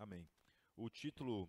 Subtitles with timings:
[0.00, 0.26] Amém.
[0.78, 1.46] O título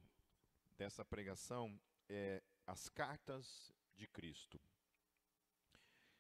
[0.77, 4.59] dessa pregação é As Cartas de Cristo.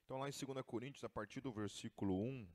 [0.05, 2.47] Então, lá em 2 Coríntios, a partir do versículo 1,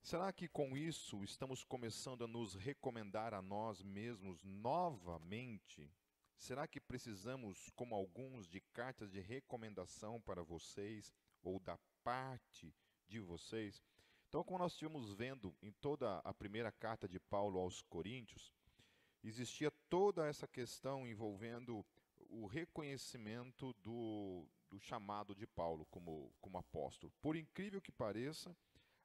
[0.00, 5.92] será que com isso estamos começando a nos recomendar a nós mesmos novamente?
[6.36, 11.12] Será que precisamos, como alguns, de cartas de recomendação para vocês
[11.42, 12.72] ou da parte
[13.08, 13.82] de vocês?
[14.28, 18.52] Então, como nós estivemos vendo em toda a primeira carta de Paulo aos Coríntios,
[19.24, 21.84] existia toda essa questão envolvendo
[22.28, 27.10] o reconhecimento do, do chamado de Paulo como, como apóstolo.
[27.22, 28.54] Por incrível que pareça,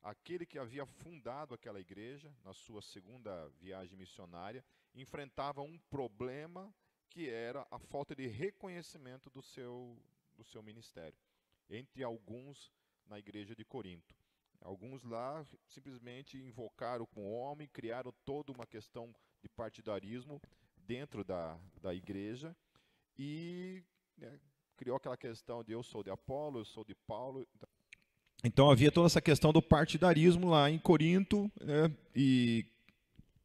[0.02, 6.74] aquele que havia fundado aquela igreja, na sua segunda viagem missionária, enfrentava um problema
[7.10, 9.98] que era a falta de reconhecimento do seu,
[10.36, 11.18] do seu ministério,
[11.70, 12.74] entre alguns
[13.06, 14.14] na igreja de Corinto.
[14.64, 20.42] Alguns lá simplesmente invocaram com o homem, criaram toda uma questão de partidarismo
[20.78, 22.56] dentro da, da igreja
[23.18, 23.84] e
[24.18, 24.40] né,
[24.78, 27.46] criou aquela questão de eu sou de Apolo, eu sou de Paulo.
[28.44, 32.66] Então havia toda essa questão do partidarismo lá em Corinto né, e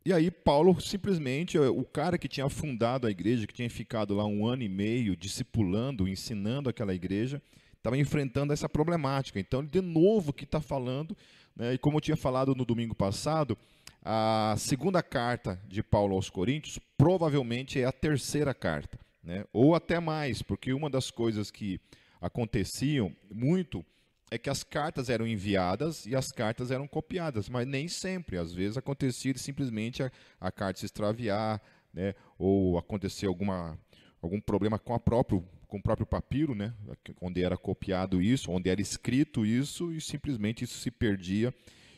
[0.08, 4.24] e aí Paulo simplesmente, o cara que tinha fundado a igreja, que tinha ficado lá
[4.24, 7.42] um ano e meio discipulando, ensinando aquela igreja,
[7.78, 9.40] estava enfrentando essa problemática.
[9.40, 11.16] Então, de novo, que está falando,
[11.56, 13.56] né, e como eu tinha falado no domingo passado,
[14.04, 19.98] a segunda carta de Paulo aos Coríntios provavelmente é a terceira carta, né, ou até
[19.98, 21.80] mais, porque uma das coisas que
[22.20, 23.84] aconteciam muito
[24.30, 28.36] é que as cartas eram enviadas e as cartas eram copiadas, mas nem sempre.
[28.36, 33.78] Às vezes acontecia simplesmente a, a carta se extraviar, né, ou acontecer alguma,
[34.20, 36.72] algum problema com a próprio com o próprio papiro, né,
[37.20, 41.52] onde era copiado isso, onde era escrito isso, e simplesmente isso se perdia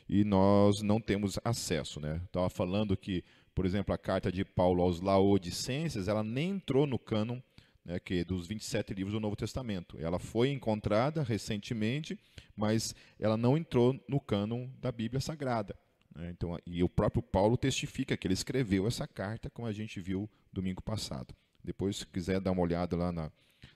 [0.08, 2.00] e nós não temos acesso.
[2.00, 2.20] Né.
[2.24, 3.22] Estava falando que,
[3.54, 7.40] por exemplo, a carta de Paulo aos Laodicenses, ela nem entrou no cânon
[7.84, 9.96] né, que dos 27 livros do Novo Testamento.
[10.00, 12.18] Ela foi encontrada recentemente,
[12.56, 15.76] mas ela não entrou no cânon da Bíblia Sagrada.
[16.12, 16.30] Né.
[16.30, 20.28] Então, e o próprio Paulo testifica que ele escreveu essa carta, como a gente viu
[20.52, 21.32] domingo passado.
[21.62, 23.30] Depois, se quiser dar uma olhada lá na,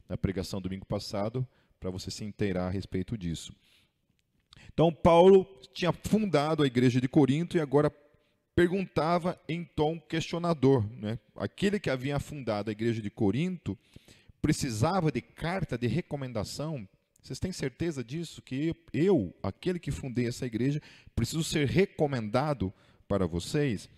[0.09, 1.47] na pregação domingo passado,
[1.79, 3.55] para você se inteirar a respeito disso.
[4.73, 7.93] Então, Paulo tinha fundado a igreja de Corinto e agora
[8.55, 10.85] perguntava em tom questionador.
[10.99, 11.19] Né?
[11.37, 13.77] Aquele que havia fundado a igreja de Corinto
[14.41, 16.89] precisava de carta de recomendação.
[17.23, 18.43] Vocês têm certeza disso?
[18.43, 20.81] Que eu, aquele que fundei essa igreja,
[21.15, 22.73] preciso ser recomendado
[23.09, 23.89] para vocês?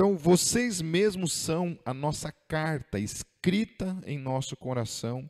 [0.00, 5.28] Então, vocês mesmos são a nossa carta escrita em nosso coração,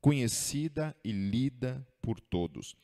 [0.00, 2.76] conhecida e lida por todos.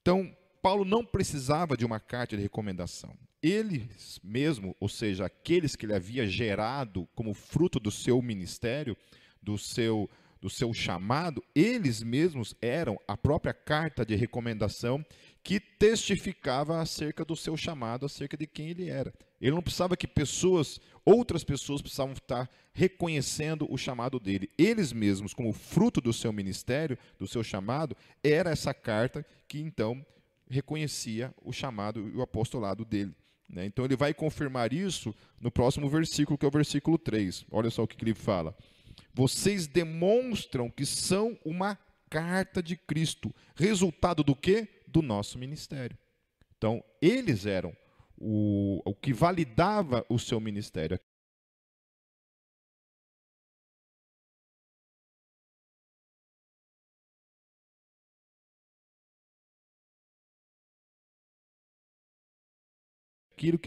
[0.00, 3.14] Então, Paulo não precisava de uma carta de recomendação.
[3.42, 8.96] Eles mesmo, ou seja, aqueles que ele havia gerado como fruto do seu ministério,
[9.42, 10.08] do seu
[10.40, 15.04] do seu chamado, eles mesmos eram a própria carta de recomendação
[15.42, 19.12] que testificava acerca do seu chamado, acerca de quem ele era.
[19.40, 24.50] Ele não precisava que pessoas, outras pessoas precisavam estar reconhecendo o chamado dele.
[24.58, 30.04] Eles mesmos, como fruto do seu ministério, do seu chamado, era essa carta que então
[30.50, 33.14] reconhecia o chamado e o apostolado dele.
[33.48, 33.64] Né?
[33.64, 37.46] Então ele vai confirmar isso no próximo versículo, que é o versículo 3.
[37.50, 38.56] Olha só o que ele fala.
[39.14, 41.78] Vocês demonstram que são uma
[42.10, 43.34] carta de Cristo.
[43.54, 44.68] Resultado do quê?
[44.90, 45.96] Do nosso ministério.
[46.56, 47.76] Então, eles eram
[48.16, 50.98] o, o que validava o seu ministério.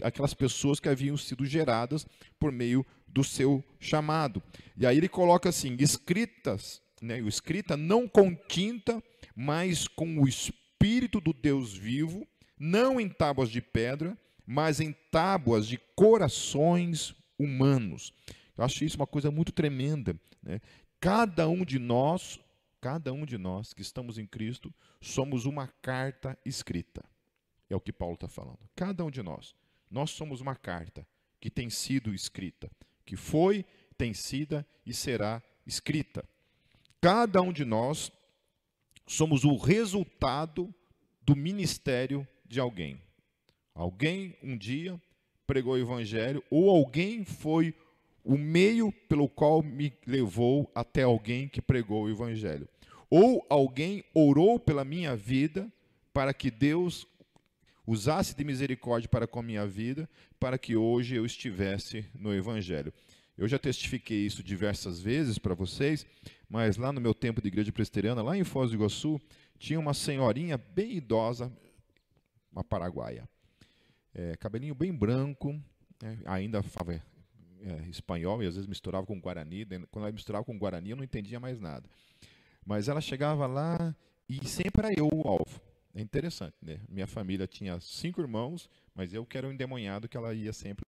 [0.02, 2.06] aquelas pessoas que haviam sido geradas
[2.38, 4.42] por meio do seu chamado.
[4.76, 9.02] E aí ele coloca assim: escritas, né, escrita não com tinta,
[9.34, 10.61] mas com o Espírito
[11.20, 12.26] do Deus vivo,
[12.58, 18.12] não em tábuas de pedra, mas em tábuas de corações humanos.
[18.56, 20.18] Eu acho isso uma coisa muito tremenda.
[20.42, 20.60] Né?
[21.00, 22.40] Cada um de nós,
[22.80, 27.04] cada um de nós que estamos em Cristo, somos uma carta escrita.
[27.70, 28.58] É o que Paulo está falando.
[28.74, 29.54] Cada um de nós.
[29.90, 31.06] Nós somos uma carta
[31.40, 32.70] que tem sido escrita,
[33.04, 33.64] que foi,
[33.96, 36.24] tem sido e será escrita.
[37.00, 38.10] Cada um de nós
[39.06, 40.72] somos o resultado
[41.24, 43.00] do ministério de alguém.
[43.74, 45.00] Alguém um dia
[45.46, 47.74] pregou o evangelho ou alguém foi
[48.24, 52.68] o meio pelo qual me levou até alguém que pregou o evangelho.
[53.10, 55.70] Ou alguém orou pela minha vida
[56.12, 57.06] para que Deus
[57.86, 60.08] usasse de misericórdia para com a minha vida,
[60.38, 62.92] para que hoje eu estivesse no Evangelho.
[63.36, 66.06] Eu já testifiquei isso diversas vezes para vocês,
[66.48, 69.20] mas lá no meu tempo de igreja presbiteriana, lá em Foz do Iguaçu,
[69.62, 71.50] tinha uma senhorinha bem idosa,
[72.50, 73.28] uma paraguaia.
[74.12, 75.54] É, cabelinho bem branco,
[76.02, 77.00] é, ainda falava
[77.60, 79.64] é, espanhol e às vezes misturava com guarani.
[79.64, 81.88] Quando ela misturava com guarani, eu não entendia mais nada.
[82.66, 83.94] Mas ela chegava lá
[84.28, 85.60] e sempre era eu o alvo.
[85.94, 86.80] É interessante, né?
[86.88, 90.84] Minha família tinha cinco irmãos, mas eu que era o endemoniado que ela ia sempre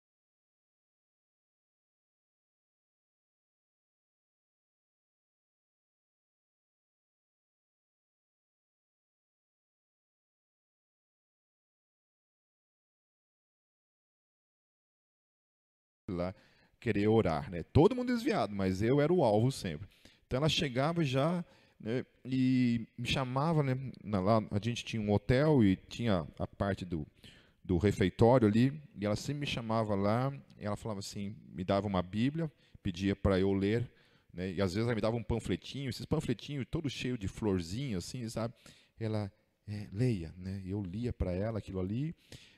[16.20, 16.34] lá
[16.78, 17.62] querer orar, né?
[17.62, 19.86] Todo mundo desviado, mas eu era o alvo sempre.
[20.26, 21.44] Então ela chegava já
[21.78, 23.76] né, e me chamava, né?
[24.04, 27.06] Lá a gente tinha um hotel e tinha a parte do,
[27.64, 32.02] do refeitório ali, e ela sempre me chamava lá, ela falava assim, me dava uma
[32.02, 32.50] Bíblia,
[32.82, 33.90] pedia para eu ler,
[34.32, 34.52] né?
[34.52, 38.28] E às vezes ela me dava um panfletinho, esses panfletinhos todos cheios de florzinha assim,
[38.28, 38.54] sabe?
[38.98, 39.32] Ela
[39.66, 40.62] é, leia, né?
[40.64, 42.14] Eu lia para ela aquilo ali,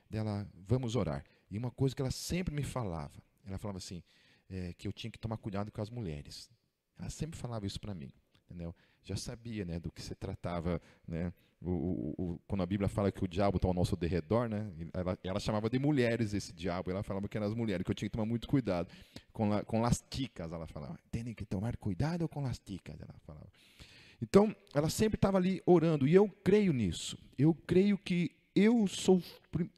[0.09, 1.25] dela vamos orar.
[1.51, 4.03] E uma coisa que ela sempre me falava, ela falava assim,
[4.49, 6.51] é, que eu tinha que tomar cuidado com as mulheres.
[6.99, 8.13] Ela sempre falava isso para mim,
[8.45, 8.75] entendeu?
[9.03, 11.33] Já sabia, né, do que se tratava, né?
[11.65, 14.69] O, o, o, quando a Bíblia fala que o diabo está ao nosso derredor, né?
[14.93, 16.91] Ela, ela, chamava de mulheres esse diabo.
[16.91, 18.89] Ela falava que eram as mulheres, que eu tinha que tomar muito cuidado
[19.33, 19.79] com, la, com.
[19.79, 23.01] Ela falava, tem que tomar cuidado com lasticas.
[23.01, 23.47] Ela falava.
[24.21, 27.17] Então, ela sempre estava ali orando e eu creio nisso.
[27.39, 29.23] Eu creio que eu sou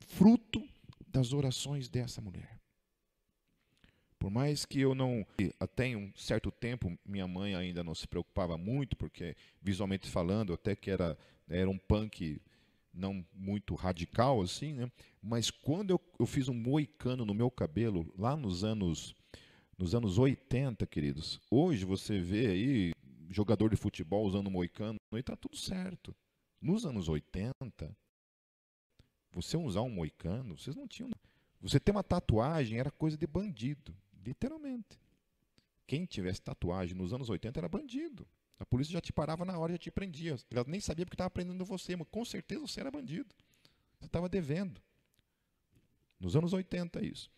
[0.01, 0.67] fruto
[1.07, 2.54] das orações dessa mulher.
[4.25, 5.27] Por mais que eu não,
[5.61, 10.75] até um certo tempo, minha mãe ainda não se preocupava muito, porque visualmente falando, até
[10.75, 11.15] que era,
[11.47, 12.41] era um punk
[12.91, 14.91] não muito radical assim, né?
[15.23, 19.15] Mas quando eu, eu fiz um moicano no meu cabelo, lá nos anos,
[19.77, 22.93] nos anos 80, queridos, hoje você vê aí
[23.29, 26.17] jogador de futebol usando moicano, e está tudo certo.
[26.63, 27.95] Nos anos 80,
[29.33, 31.11] você usar um moicano, vocês não tinham.
[31.61, 33.95] Você ter uma tatuagem era coisa de bandido.
[34.25, 34.99] Literalmente.
[35.87, 38.27] Quem tivesse tatuagem nos anos 80 era bandido.
[38.59, 40.37] A polícia já te parava na hora já te prendia.
[40.51, 43.35] Ela nem sabia porque estava prendendo você, mas com certeza você era bandido.
[43.99, 44.81] Você estava devendo.
[46.19, 47.31] Nos anos 80, isso.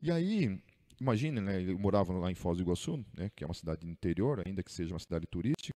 [0.00, 0.62] E aí,
[0.98, 4.42] imagine, né, eu morava lá em Foz do Iguaçu, né, que é uma cidade interior,
[4.46, 5.74] ainda que seja uma cidade turística.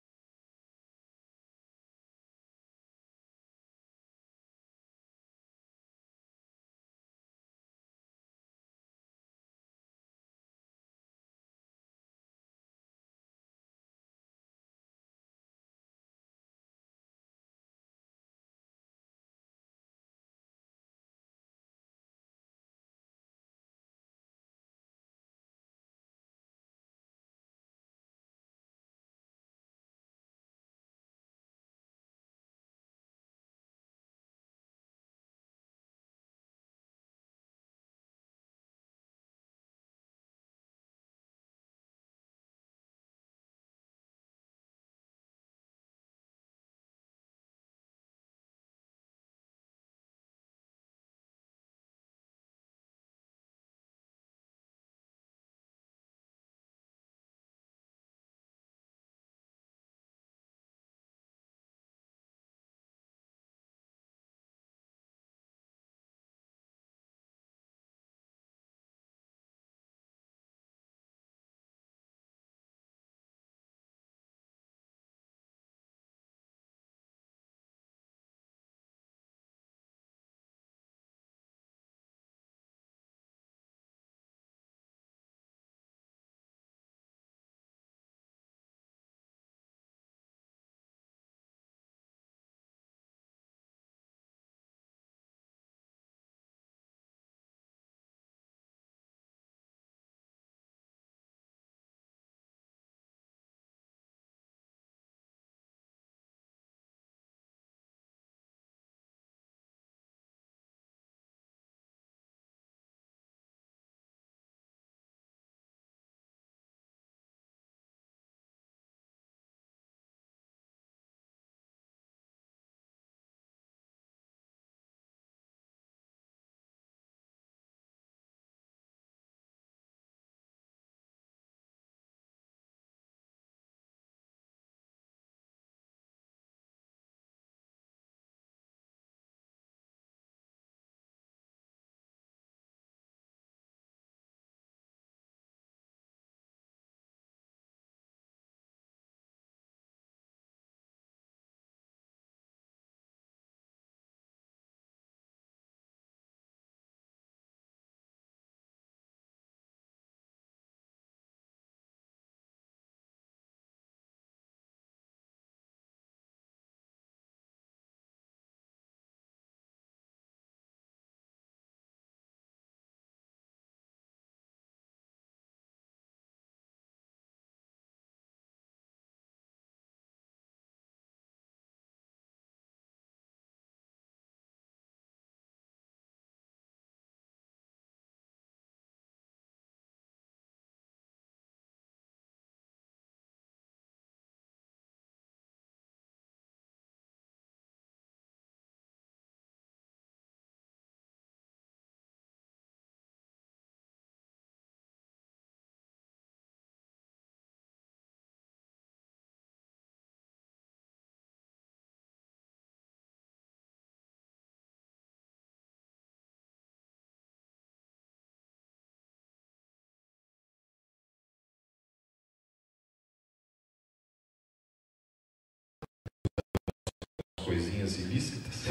[227.52, 228.68] Coisinhas ilícitas.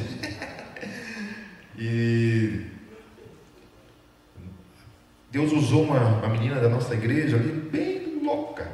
[1.79, 2.65] e
[5.31, 8.73] Deus usou uma, uma menina da nossa igreja ali, bem louca,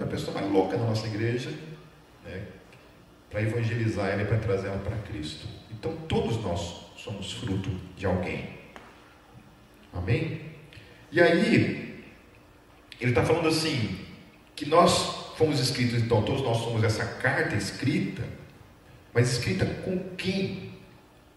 [0.00, 1.50] a pessoa mais louca da nossa igreja,
[2.24, 2.46] né,
[3.30, 5.46] para evangelizar ela e para trazer ela para Cristo.
[5.70, 8.48] Então todos nós somos fruto de alguém.
[9.92, 10.40] Amém?
[11.12, 12.04] E aí,
[13.00, 14.00] ele está falando assim,
[14.56, 18.24] que nós fomos escritos, então todos nós somos essa carta escrita,
[19.14, 20.74] mas escrita com quem?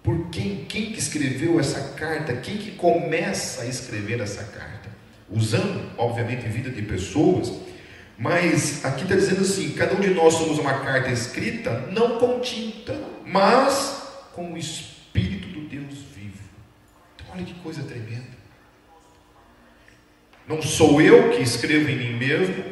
[0.01, 0.65] Por quem?
[0.65, 2.34] Quem que escreveu essa carta?
[2.38, 4.89] Quem que começa a escrever essa carta?
[5.29, 7.51] Usando, obviamente, vida de pessoas,
[8.17, 12.39] mas aqui está dizendo assim: cada um de nós somos uma carta escrita, não com
[12.39, 14.01] tinta, mas
[14.34, 16.39] com o Espírito do Deus vivo.
[17.15, 18.38] Então, olha que coisa tremenda.
[20.48, 22.63] Não sou eu que escrevo em mim mesmo,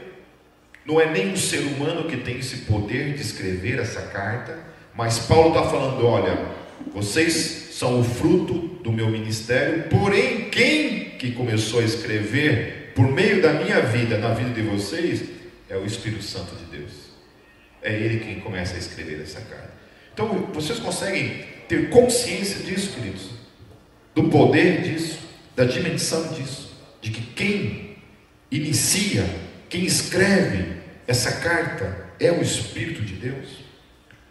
[0.85, 4.57] não é nem o ser humano que tem esse poder de escrever essa carta,
[4.95, 6.37] mas Paulo está falando: olha,
[6.93, 13.41] vocês são o fruto do meu ministério, porém, quem que começou a escrever por meio
[13.41, 15.23] da minha vida, na vida de vocês,
[15.69, 16.91] é o Espírito Santo de Deus.
[17.81, 19.73] É Ele quem começa a escrever essa carta.
[20.13, 23.31] Então, vocês conseguem ter consciência disso, queridos?
[24.13, 25.19] Do poder disso,
[25.55, 27.97] da dimensão disso, de que quem
[28.49, 29.25] inicia,
[29.67, 33.64] quem escreve essa carta é o Espírito de Deus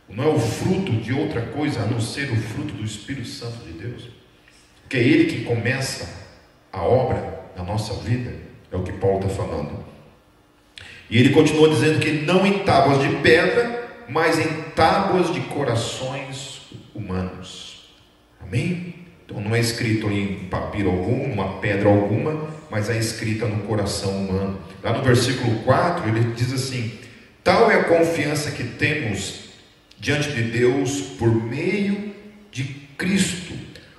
[0.08, 3.64] não é o fruto de outra coisa a não ser o fruto do Espírito Santo
[3.64, 4.08] de Deus,
[4.88, 6.08] que é Ele que começa
[6.72, 8.34] a obra na nossa vida,
[8.70, 9.84] é o que Paulo está falando.
[11.08, 16.62] E ele continua dizendo que não em tábuas de pedra, mas em tábuas de corações
[16.94, 17.90] humanos.
[18.40, 18.94] Amém?
[19.24, 24.10] Então não é escrito em papiro algum, numa pedra alguma, mas é escrita no coração
[24.10, 24.58] humano.
[24.82, 26.98] Lá no versículo 4, ele diz assim:
[27.42, 29.43] Tal é a confiança que temos
[29.98, 32.14] diante de Deus por meio
[32.50, 32.64] de
[32.96, 33.54] Cristo.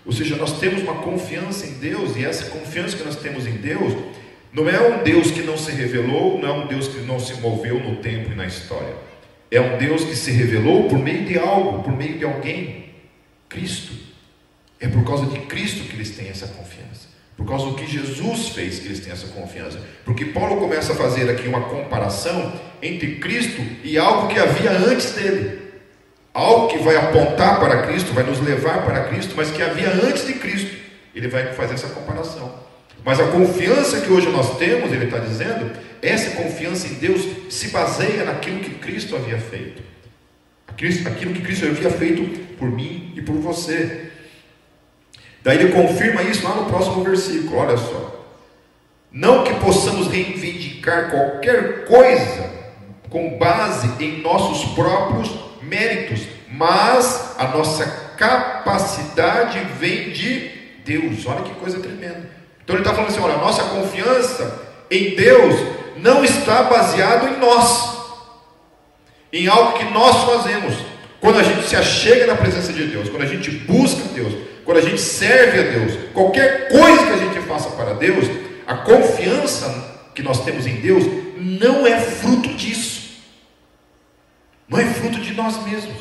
[0.06, 3.54] Ou seja, nós temos uma confiança em Deus, e essa confiança que nós temos em
[3.54, 3.94] Deus
[4.54, 7.34] não é um Deus que não se revelou, não é um Deus que não se
[7.42, 8.96] moveu no tempo e na história.
[9.52, 12.86] É um Deus que se revelou por meio de algo, por meio de alguém,
[13.50, 13.94] Cristo.
[14.80, 17.10] É por causa de Cristo que eles têm essa confiança.
[17.36, 19.80] Por causa do que Jesus fez que eles têm essa confiança.
[20.06, 25.12] Porque Paulo começa a fazer aqui uma comparação entre Cristo e algo que havia antes
[25.14, 25.65] dele
[26.36, 30.28] algo que vai apontar para Cristo, vai nos levar para Cristo, mas que havia antes
[30.28, 30.76] de Cristo.
[31.16, 32.54] Ele vai fazer essa comparação.
[33.06, 37.70] Mas a confiança que hoje nós temos, ele está dizendo, essa confiança em Deus se
[37.70, 39.82] baseia naquilo que Cristo havia feito.
[40.68, 44.12] Aquilo que Cristo havia feito por mim e por você.
[45.42, 48.26] Daí ele confirma isso lá no próximo versículo, olha só.
[49.10, 52.50] Não que possamos reivindicar qualquer coisa
[53.10, 57.86] com base em nossos próprios méritos, mas a nossa
[58.18, 60.52] capacidade vem de
[60.86, 61.26] Deus.
[61.26, 62.30] Olha que coisa tremenda.
[62.64, 65.56] Então ele está falando assim: olha, a nossa confiança em Deus
[65.98, 67.98] não está baseado em nós,
[69.32, 70.76] em algo que nós fazemos.
[71.20, 74.78] Quando a gente se achega na presença de Deus, quando a gente busca Deus, quando
[74.78, 78.26] a gente serve a Deus, qualquer coisa que a gente faça para Deus,
[78.68, 81.04] a confiança que nós temos em Deus
[81.38, 82.95] não é fruto disso.
[84.68, 85.96] Não é fruto de nós mesmos.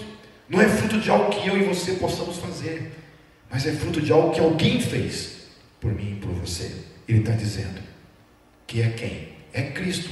[0.48, 2.92] Não é fruto de algo que eu e você possamos fazer.
[3.50, 5.48] Mas é fruto de algo que alguém fez
[5.80, 6.70] por mim e por você.
[7.06, 7.80] Ele está dizendo
[8.66, 9.28] que é quem?
[9.52, 10.10] É Cristo.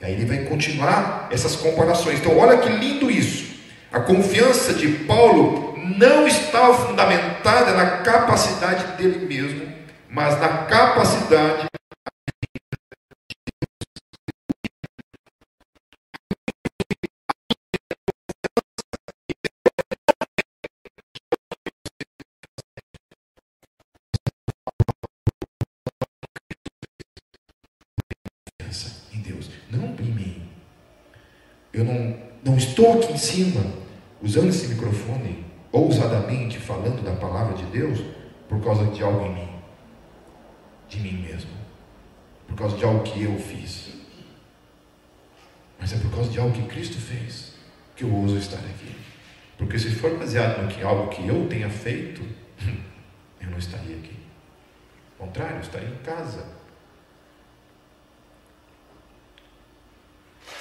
[0.00, 2.20] E aí ele vai continuar essas comparações.
[2.20, 3.58] Então, olha que lindo isso.
[3.92, 9.66] A confiança de Paulo não está fundamentada na capacidade dele mesmo,
[10.08, 11.66] mas na capacidade
[31.80, 33.64] Eu não, não estou aqui em cima
[34.20, 38.00] usando esse microfone ousadamente falando da palavra de Deus
[38.50, 39.48] por causa de algo em mim,
[40.90, 41.52] de mim mesmo,
[42.46, 43.94] por causa de algo que eu fiz,
[45.78, 47.54] mas é por causa de algo que Cristo fez
[47.96, 48.94] que eu ouso estar aqui.
[49.56, 52.20] Porque se for baseado no que algo que eu tenha feito,
[53.40, 54.18] eu não estaria aqui.
[55.18, 56.44] Ao contrário, eu estaria em casa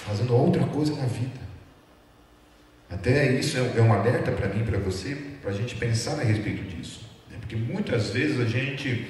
[0.05, 1.39] fazendo outra coisa na vida.
[2.89, 6.23] Até isso é, é um alerta para mim, para você, para a gente pensar a
[6.23, 7.05] respeito disso.
[7.29, 7.37] Né?
[7.39, 9.07] Porque muitas vezes a gente,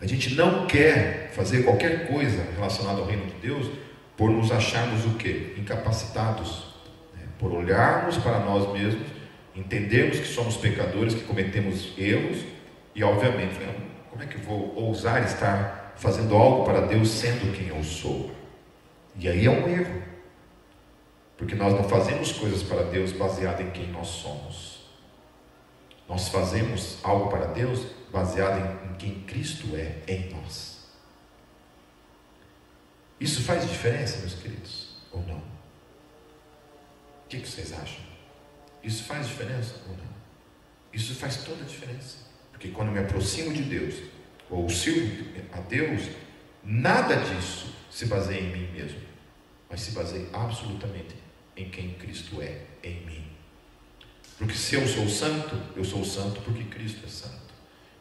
[0.00, 3.70] a gente não quer fazer qualquer coisa relacionada ao reino de Deus
[4.16, 5.54] por nos acharmos o quê?
[5.56, 6.74] Incapacitados.
[7.16, 7.24] Né?
[7.38, 9.12] Por olharmos para nós mesmos
[9.54, 12.38] Entendemos que somos pecadores, que cometemos erros,
[12.94, 13.54] e obviamente,
[14.10, 18.30] como é que vou ousar estar fazendo algo para Deus sendo quem eu sou?
[19.16, 20.02] E aí é um erro.
[21.36, 24.86] Porque nós não fazemos coisas para Deus baseado em quem nós somos.
[26.08, 30.86] Nós fazemos algo para Deus baseado em, quem Cristo é em nós.
[33.18, 35.38] Isso faz diferença, meus queridos, ou não?
[35.38, 38.04] O que, vocês acham?
[38.82, 40.12] Isso faz diferença ou não?
[40.92, 42.18] Isso faz toda a diferença.
[42.52, 43.94] Porque quando eu me aproximo de Deus,
[44.50, 46.02] ou sirvo a Deus,
[46.62, 49.00] nada disso se baseia em mim mesmo,
[49.68, 51.14] mas se baseia absolutamente
[51.54, 53.24] em quem Cristo é em mim.
[54.38, 57.52] Porque se eu sou santo, eu sou santo porque Cristo é santo.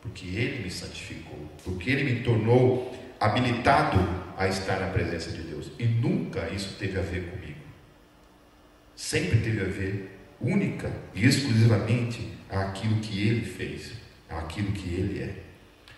[0.02, 1.38] Porque Ele me santificou.
[1.64, 4.00] Porque Ele me tornou habilitado
[4.38, 5.68] a estar na presença de Deus.
[5.78, 7.60] E nunca isso teve a ver comigo.
[8.96, 13.92] Sempre teve a ver única e exclusivamente àquilo que Ele fez,
[14.30, 15.44] àquilo que Ele é.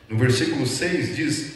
[0.09, 1.55] No versículo 6 diz: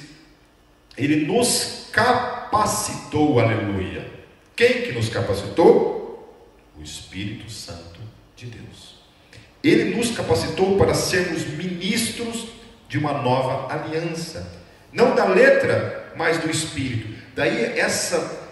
[0.96, 4.18] Ele nos capacitou, aleluia
[4.58, 6.36] quem que nos capacitou?
[6.76, 8.00] O Espírito Santo
[8.36, 8.96] de Deus.
[9.64, 12.48] Ele nos capacitou para sermos ministros
[12.90, 14.52] de uma nova aliança,
[14.92, 17.08] não da letra, mas do Espírito.
[17.36, 18.50] Daí essa,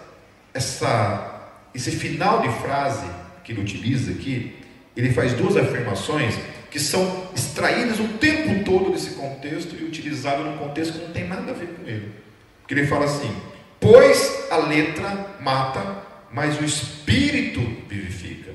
[0.54, 3.06] essa, esse final de frase
[3.42, 4.56] que ele utiliza aqui,
[4.96, 6.36] ele faz duas afirmações
[6.70, 11.26] que são extraídas o tempo todo desse contexto e utilizadas num contexto que não tem
[11.26, 12.25] nada a ver com ele.
[12.66, 13.32] Porque ele fala assim:
[13.78, 16.02] Pois a letra mata,
[16.32, 18.50] mas o espírito vivifica.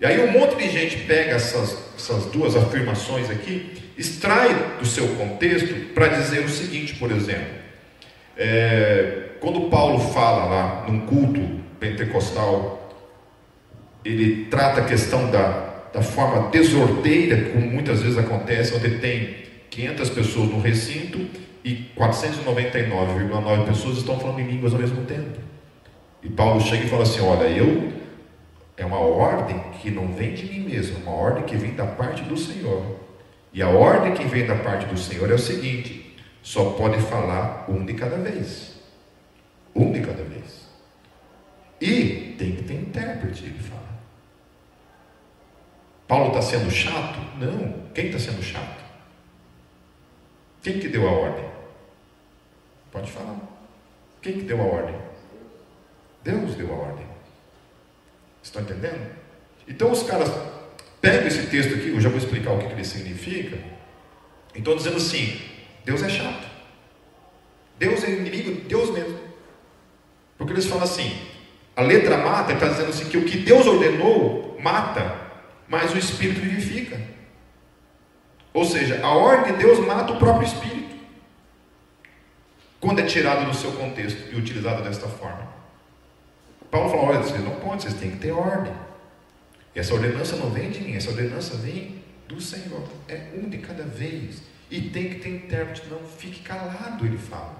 [0.00, 5.06] E aí um monte de gente pega essas, essas duas afirmações aqui, extrai do seu
[5.14, 7.62] contexto para dizer o seguinte, por exemplo.
[8.36, 11.40] É, quando Paulo fala lá num culto
[11.78, 12.92] pentecostal,
[14.04, 19.36] ele trata a questão da, da forma desordeira, como muitas vezes acontece, onde tem
[19.70, 21.20] 500 pessoas no recinto
[21.64, 25.38] e 499,9 pessoas estão falando em línguas ao mesmo tempo.
[26.22, 27.92] E Paulo chega e fala assim: Olha, eu
[28.76, 31.86] é uma ordem que não vem de mim mesmo, é uma ordem que vem da
[31.86, 33.00] parte do Senhor.
[33.52, 37.66] E a ordem que vem da parte do Senhor é o seguinte: só pode falar
[37.68, 38.72] um de cada vez.
[39.74, 40.68] Um de cada vez.
[41.80, 43.82] E tem que ter intérprete, ele fala.
[46.06, 47.18] Paulo está sendo chato?
[47.38, 47.90] Não.
[47.94, 48.82] Quem está sendo chato?
[50.62, 51.51] Quem que deu a ordem?
[52.92, 53.36] Pode falar.
[54.20, 54.94] Quem que deu a ordem?
[56.22, 57.06] Deus deu a ordem.
[58.42, 59.10] Estão entendendo?
[59.66, 60.30] Então os caras
[61.00, 63.58] pegam esse texto aqui, eu já vou explicar o que, ele significa.
[64.54, 65.40] Então dizendo assim,
[65.84, 66.46] Deus é chato.
[67.78, 69.18] Deus é inimigo de Deus mesmo.
[70.36, 71.16] Porque eles falam assim,
[71.74, 75.16] a letra mata, está dizendo assim que o que Deus ordenou mata,
[75.66, 77.00] mas o Espírito vivifica.
[78.52, 80.81] Ou seja, a ordem de Deus mata o próprio Espírito.
[82.82, 85.46] Quando é tirado do seu contexto e utilizado desta forma.
[86.68, 88.72] Paulo falou: olha, vocês não podem, vocês têm que ter ordem.
[89.72, 92.82] E essa ordenança não vem de mim, essa ordenança vem do Senhor.
[93.06, 94.42] É um de cada vez.
[94.68, 97.56] E tem que ter intérprete, não fique calado, ele fala.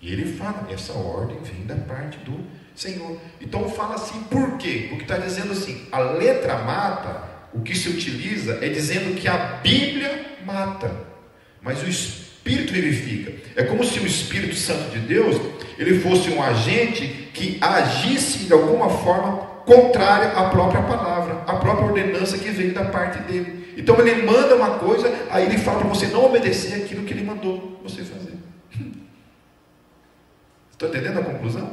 [0.00, 2.42] E ele fala, essa ordem vem da parte do
[2.74, 3.20] Senhor.
[3.42, 4.86] Então fala assim, por quê?
[4.88, 9.58] Porque está dizendo assim, a letra mata, o que se utiliza é dizendo que a
[9.62, 10.90] Bíblia mata,
[11.60, 13.32] mas o Espírito vivifica.
[13.56, 15.36] É como se o Espírito Santo de Deus
[15.78, 21.86] ele fosse um agente que agisse de alguma forma contrária à própria palavra, à própria
[21.86, 23.74] ordenança que veio da parte dele.
[23.76, 27.22] Então ele manda uma coisa, aí ele fala para você não obedecer aquilo que ele
[27.22, 28.34] mandou você fazer.
[30.72, 31.70] Está entendendo a conclusão?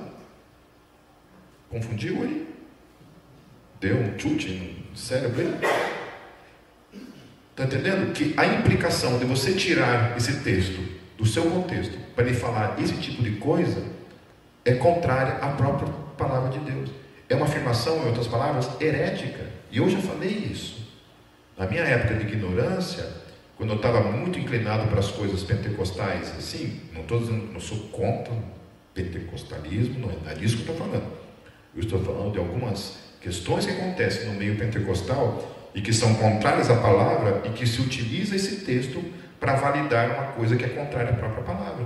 [1.70, 2.48] Confundiu aí?
[3.80, 6.05] Deu um chute no cérebro aí?
[7.56, 8.12] Está entendendo?
[8.12, 10.78] Que a implicação de você tirar esse texto
[11.18, 13.82] do seu contexto para ele falar esse tipo de coisa
[14.66, 15.88] é contrária à própria
[16.18, 16.90] palavra de Deus.
[17.30, 19.50] É uma afirmação, em outras palavras, herética.
[19.72, 20.86] E eu já falei isso.
[21.58, 23.08] Na minha época de ignorância,
[23.56, 27.78] quando eu estava muito inclinado para as coisas pentecostais, assim, não estou dizendo, não sou
[27.88, 28.44] contra o
[28.94, 31.08] pentecostalismo, não é disso que eu estou falando.
[31.74, 36.70] Eu estou falando de algumas questões que acontecem no meio pentecostal e que são contrárias
[36.70, 39.04] à palavra e que se utiliza esse texto
[39.40, 41.86] para validar uma coisa que é contrária à própria palavra.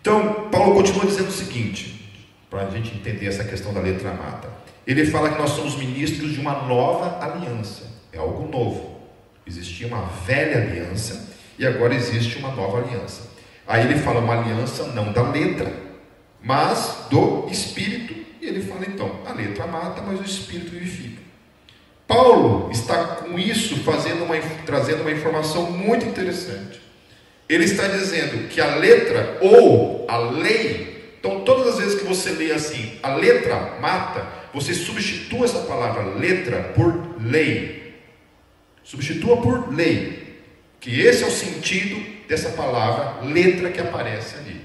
[0.00, 2.12] Então, Paulo continua dizendo o seguinte,
[2.50, 4.48] para a gente entender essa questão da letra mata.
[4.86, 8.98] Ele fala que nós somos ministros de uma nova aliança, é algo novo.
[9.46, 13.30] Existia uma velha aliança e agora existe uma nova aliança.
[13.66, 15.72] Aí ele fala uma aliança não da letra,
[16.42, 18.14] mas do espírito.
[18.40, 21.17] E ele fala então: a letra mata, mas o espírito vivifica.
[22.08, 26.80] Paulo está com isso fazendo uma, trazendo uma informação muito interessante.
[27.46, 32.30] Ele está dizendo que a letra ou a lei, então todas as vezes que você
[32.30, 37.94] lê assim, a letra mata, você substitua essa palavra letra por lei.
[38.82, 40.40] Substitua por lei.
[40.80, 44.60] Que esse é o sentido dessa palavra letra que aparece ali.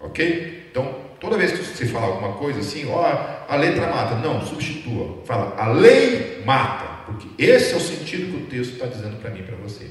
[0.00, 0.68] Ok?
[0.70, 3.04] Então, toda vez que você falar alguma coisa assim, ó,
[3.48, 4.16] a letra mata.
[4.16, 5.22] Não, substitua.
[5.24, 6.84] Fala, a lei mata.
[7.06, 9.86] Porque esse é o sentido que o texto está dizendo para mim e para você.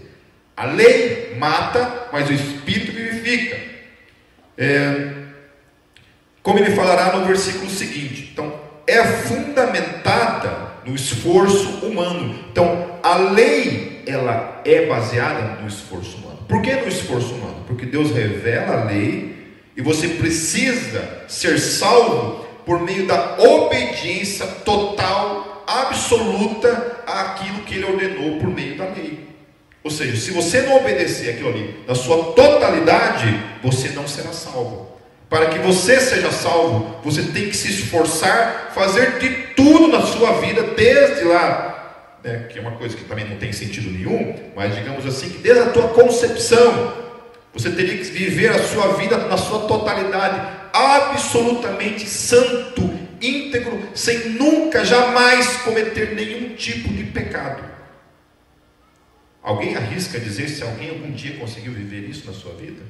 [0.57, 3.57] A lei mata, mas o Espírito vivifica.
[4.57, 5.13] É,
[6.43, 8.29] como ele falará no versículo seguinte.
[8.33, 8.53] Então,
[8.85, 12.35] é fundamentada no esforço humano.
[12.51, 16.39] Então, a lei, ela é baseada no esforço humano.
[16.45, 17.63] Por que no esforço humano?
[17.67, 19.40] Porque Deus revela a lei
[19.75, 28.39] e você precisa ser salvo por meio da obediência total, absoluta àquilo que ele ordenou
[28.39, 29.27] por meio da lei.
[29.83, 33.27] Ou seja, se você não obedecer aquilo ali na sua totalidade,
[33.63, 34.91] você não será salvo.
[35.27, 40.33] Para que você seja salvo, você tem que se esforçar, fazer de tudo na sua
[40.33, 44.75] vida, desde lá, né, que é uma coisa que também não tem sentido nenhum, mas
[44.75, 46.93] digamos assim, que desde a tua concepção,
[47.53, 52.81] você teria que viver a sua vida na sua totalidade, absolutamente santo,
[53.21, 57.63] íntegro, sem nunca, jamais cometer nenhum tipo de pecado.
[59.41, 62.83] Alguém arrisca dizer se alguém algum dia conseguiu viver isso na sua vida?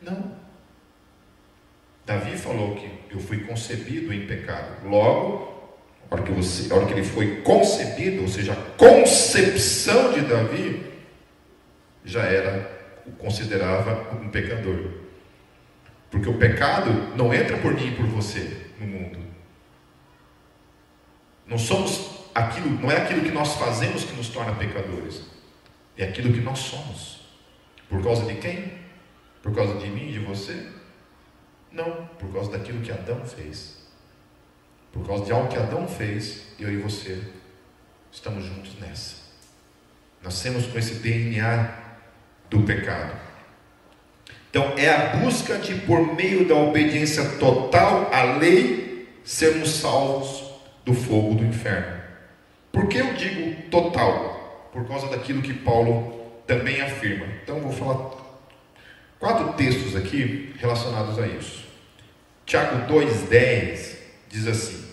[0.00, 0.38] Não.
[2.06, 4.88] Davi falou que eu fui concebido em pecado.
[4.88, 5.78] Logo,
[6.10, 10.22] a hora que, você, a hora que ele foi concebido, ou seja, a concepção de
[10.22, 10.86] Davi,
[12.04, 12.79] já era,
[13.10, 14.92] o considerava um pecador.
[16.10, 19.18] Porque o pecado não entra por mim e por você no mundo.
[21.46, 25.22] Não somos aquilo, não é aquilo que nós fazemos que nos torna pecadores,
[25.96, 27.20] é aquilo que nós somos.
[27.88, 28.72] Por causa de quem?
[29.42, 30.68] Por causa de mim e de você?
[31.72, 33.78] Não, por causa daquilo que Adão fez.
[34.92, 37.22] Por causa de algo que Adão fez, eu e você
[38.10, 39.16] estamos juntos nessa.
[40.22, 41.89] Nascemos com esse DNA
[42.50, 43.18] do pecado.
[44.50, 50.50] Então, é a busca de, por meio da obediência total à lei, sermos salvos
[50.84, 52.00] do fogo do inferno.
[52.72, 54.68] Por que eu digo total?
[54.72, 57.26] Por causa daquilo que Paulo também afirma.
[57.42, 58.10] Então vou falar
[59.18, 61.64] quatro textos aqui relacionados a isso.
[62.44, 63.96] Tiago 2,10
[64.28, 64.84] diz assim: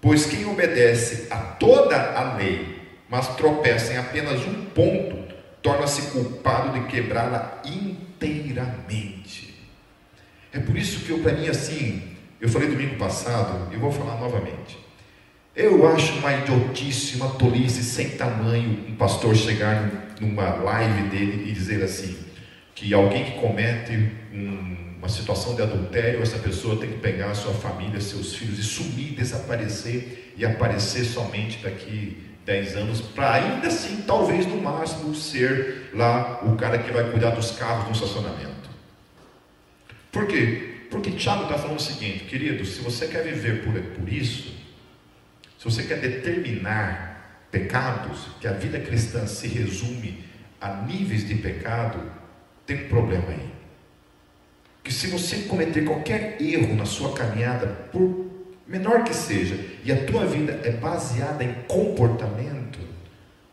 [0.00, 5.21] Pois quem obedece a toda a lei, mas tropeça em apenas um ponto,
[5.62, 9.54] torna-se culpado de quebrá-la inteiramente.
[10.52, 12.02] É por isso que eu, para mim, assim,
[12.40, 14.78] eu falei domingo passado, e vou falar novamente.
[15.54, 21.52] Eu acho uma idiotice, uma tolice sem tamanho um pastor chegar numa live dele e
[21.52, 22.16] dizer assim:
[22.74, 23.92] que alguém que comete
[24.32, 28.58] um, uma situação de adultério, essa pessoa tem que pegar a sua família, seus filhos
[28.58, 35.14] e sumir, desaparecer e aparecer somente daqui 10 anos, para ainda assim, talvez no máximo,
[35.14, 38.70] ser lá o cara que vai cuidar dos carros no estacionamento.
[40.10, 40.86] Por quê?
[40.90, 44.54] Porque Tiago está falando o seguinte, querido, se você quer viver por, por isso,
[45.58, 50.24] se você quer determinar pecados, que a vida cristã se resume
[50.60, 52.00] a níveis de pecado,
[52.66, 53.52] tem um problema aí.
[54.82, 58.21] Que se você cometer qualquer erro na sua caminhada, por
[58.72, 59.54] menor que seja,
[59.84, 62.78] e a tua vida é baseada em comportamento,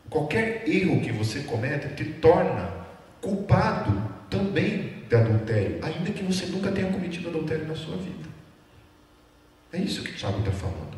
[0.08, 2.72] qualquer erro que você comete te torna
[3.20, 8.30] culpado também de adultério, ainda que você nunca tenha cometido adultério na sua vida.
[9.70, 10.96] É isso que Tiago está falando.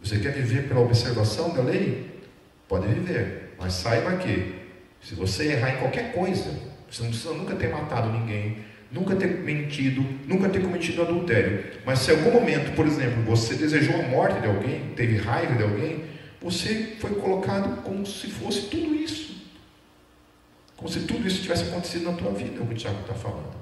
[0.00, 2.22] Você quer viver pela observação da lei?
[2.68, 4.54] Pode viver, mas saiba que
[5.00, 6.48] se você errar em qualquer coisa,
[6.88, 8.58] você não precisa nunca ter matado ninguém,
[8.92, 11.64] nunca ter mentido, nunca ter cometido adultério.
[11.84, 15.54] Mas se em algum momento, por exemplo, você desejou a morte de alguém, teve raiva
[15.54, 16.04] de alguém,
[16.40, 19.32] você foi colocado como se fosse tudo isso.
[20.76, 23.14] Como se tudo isso tivesse acontecido na tua vida, é o que o Tiago está
[23.14, 23.54] falando.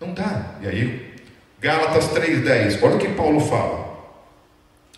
[0.00, 0.56] Não dá.
[0.62, 1.14] E aí,
[1.60, 3.92] Gálatas 3,10, olha o que Paulo fala.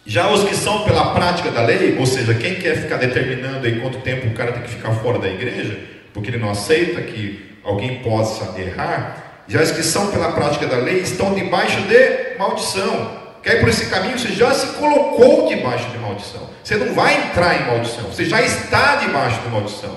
[0.07, 3.81] Já os que são pela prática da lei, ou seja, quem quer ficar determinando aí
[3.81, 5.79] quanto tempo o cara tem que ficar fora da igreja,
[6.13, 10.77] porque ele não aceita que alguém possa errar, já os que são pela prática da
[10.77, 13.23] lei estão debaixo de maldição.
[13.43, 16.49] Quer ir por esse caminho, você já se colocou debaixo de maldição.
[16.63, 19.95] Você não vai entrar em maldição, você já está debaixo de maldição.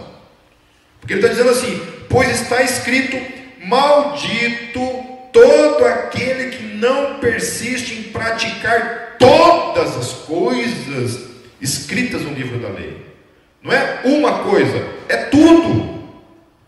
[0.99, 3.17] Porque ele está dizendo assim: pois está escrito,
[3.63, 4.81] maldito
[5.31, 11.27] todo aquele que não persiste em praticar todas as coisas
[11.62, 13.05] escritas no livro da lei.
[13.63, 15.97] Não é uma coisa, é tudo.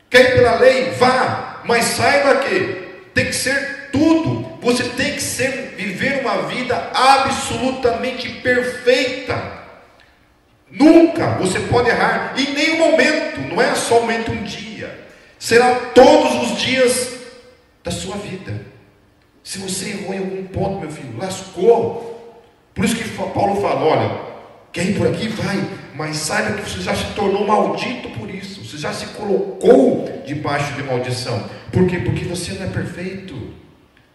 [0.09, 0.91] Quer ir pela lei?
[0.91, 4.57] Vá, mas saiba que tem que ser tudo.
[4.61, 9.59] Você tem que ser, viver uma vida absolutamente perfeita.
[10.69, 15.07] Nunca você pode errar, em nenhum momento, não é somente um dia,
[15.39, 17.13] será todos os dias
[17.83, 18.65] da sua vida.
[19.43, 22.45] Se você errou em algum ponto, meu filho, lascou.
[22.75, 24.21] Por isso que Paulo fala: olha,
[24.71, 25.27] quer ir por aqui?
[25.29, 25.57] Vai,
[25.99, 30.73] mas saiba que você já se tornou maldito por isso, você já se colocou debaixo
[30.75, 31.45] de maldição.
[31.73, 31.99] Por quê?
[31.99, 33.35] Porque você não é perfeito.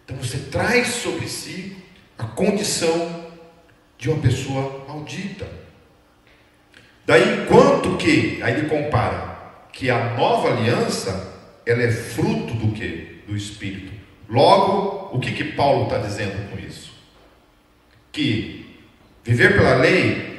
[0.03, 1.77] Então você traz sobre si
[2.17, 3.27] a condição
[3.99, 5.47] de uma pessoa maldita.
[7.05, 9.37] Daí, enquanto que, aí ele compara,
[9.71, 11.35] que a nova aliança,
[11.67, 13.23] ela é fruto do que?
[13.29, 13.93] Do Espírito.
[14.27, 16.95] Logo, o que, que Paulo está dizendo com isso?
[18.11, 18.81] Que
[19.23, 20.34] viver pela lei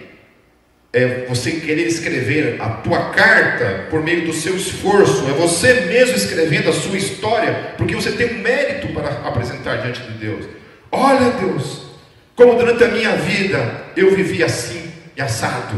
[0.96, 6.16] é você querer escrever a tua carta por meio do seu esforço, é você mesmo
[6.16, 10.46] escrevendo a sua história, porque você tem um mérito para apresentar diante de Deus.
[10.90, 11.82] Olha, Deus,
[12.34, 15.78] como durante a minha vida eu vivi assim e assado.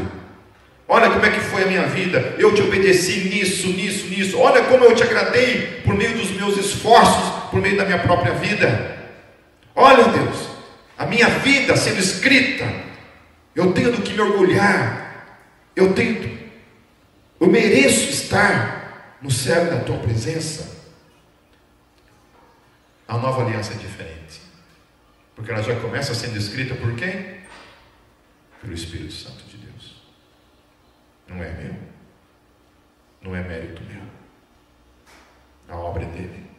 [0.88, 2.36] Olha como é que foi a minha vida.
[2.38, 4.38] Eu te obedeci nisso, nisso, nisso.
[4.38, 8.34] Olha como eu te agradei por meio dos meus esforços, por meio da minha própria
[8.34, 8.98] vida.
[9.76, 10.48] Olha, Deus,
[10.96, 12.66] a minha vida sendo escrita.
[13.56, 15.07] Eu tenho do que me orgulhar.
[15.78, 16.28] Eu tento,
[17.40, 20.76] eu mereço estar no céu na tua presença.
[23.08, 24.42] A nova aliança é diferente,
[25.36, 27.42] porque ela já começa sendo escrita por quem?
[28.60, 30.02] Pelo Espírito Santo de Deus.
[31.28, 31.76] Não é meu,
[33.22, 34.02] não é mérito meu,
[35.70, 36.50] a obra é dele.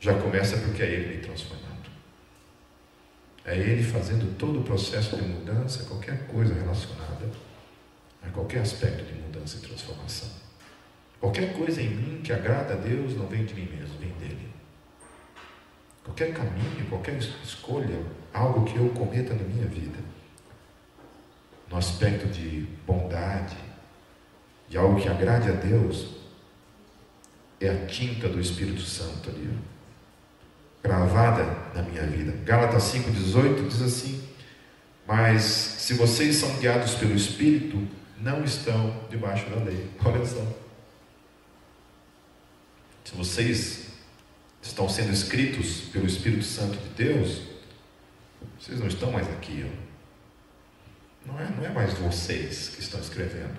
[0.00, 1.90] Já começa porque é ele me transformando.
[3.44, 7.47] É ele fazendo todo o processo de mudança, qualquer coisa relacionada
[8.22, 10.28] a qualquer aspecto de mudança e transformação.
[11.20, 14.48] Qualquer coisa em mim que agrada a Deus não vem de mim mesmo, vem dele.
[16.04, 18.00] Qualquer caminho, qualquer escolha,
[18.32, 19.98] algo que eu cometa na minha vida,
[21.70, 23.56] no aspecto de bondade,
[24.68, 26.16] de algo que agrade a Deus,
[27.60, 29.50] é a tinta do Espírito Santo ali,
[30.82, 32.32] gravada na minha vida.
[32.44, 34.22] Gálatas 5,18 diz assim:
[35.06, 37.86] Mas se vocês são guiados pelo Espírito,
[38.20, 39.90] não estão debaixo da lei.
[40.04, 40.44] Olha só.
[43.04, 43.86] Se vocês
[44.62, 47.42] estão sendo escritos pelo Espírito Santo de Deus,
[48.58, 49.64] vocês não estão mais aqui.
[49.66, 49.88] Ó.
[51.26, 53.56] Não, é, não é mais vocês que estão escrevendo.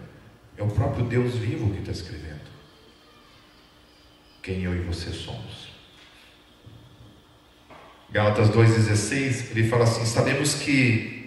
[0.58, 2.50] É o próprio Deus vivo que está escrevendo.
[4.42, 5.70] Quem eu e você somos.
[8.12, 11.19] Gálatas 2,16, ele fala assim: sabemos que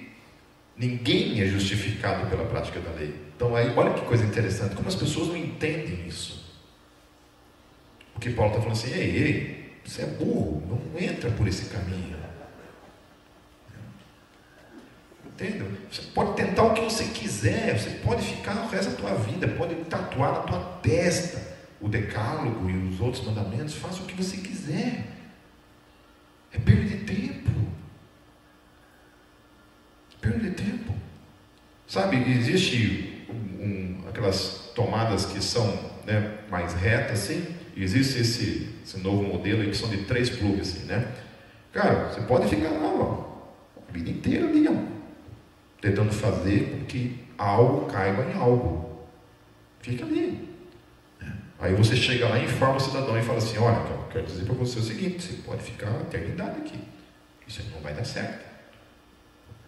[0.83, 3.14] Ninguém é justificado pela prática da lei.
[3.37, 6.45] Então, aí, olha que coisa interessante, como as pessoas não entendem isso.
[8.16, 11.66] O que Paulo está falando assim, ei, ei, você é burro, não entra por esse
[11.66, 12.16] caminho.
[15.25, 15.71] Entendeu?
[15.88, 19.47] Você pode tentar o que você quiser, você pode ficar o resto da tua vida,
[19.47, 21.40] pode tatuar na tua testa
[21.81, 25.05] o decálogo e os outros mandamentos, faça o que você quiser.
[26.53, 27.53] É perda tempo.
[30.22, 30.94] Perda de tempo.
[31.87, 35.66] Sabe, existe um, aquelas tomadas que são
[36.06, 37.44] né, mais retas, assim,
[37.76, 41.12] existe esse, esse novo modelo que são de três plugs, assim, né?
[41.72, 43.42] Cara, você pode ficar lá, ó,
[43.88, 44.74] a vida inteira ali, ó,
[45.80, 49.02] tentando fazer com que algo caiba em algo.
[49.80, 50.48] Fica ali.
[51.20, 51.32] Né?
[51.58, 54.54] Aí você chega lá e informa o cidadão e fala assim, olha, quero dizer para
[54.54, 56.78] você o seguinte, você pode ficar a eternidade aqui.
[57.46, 58.51] Isso não vai dar certo.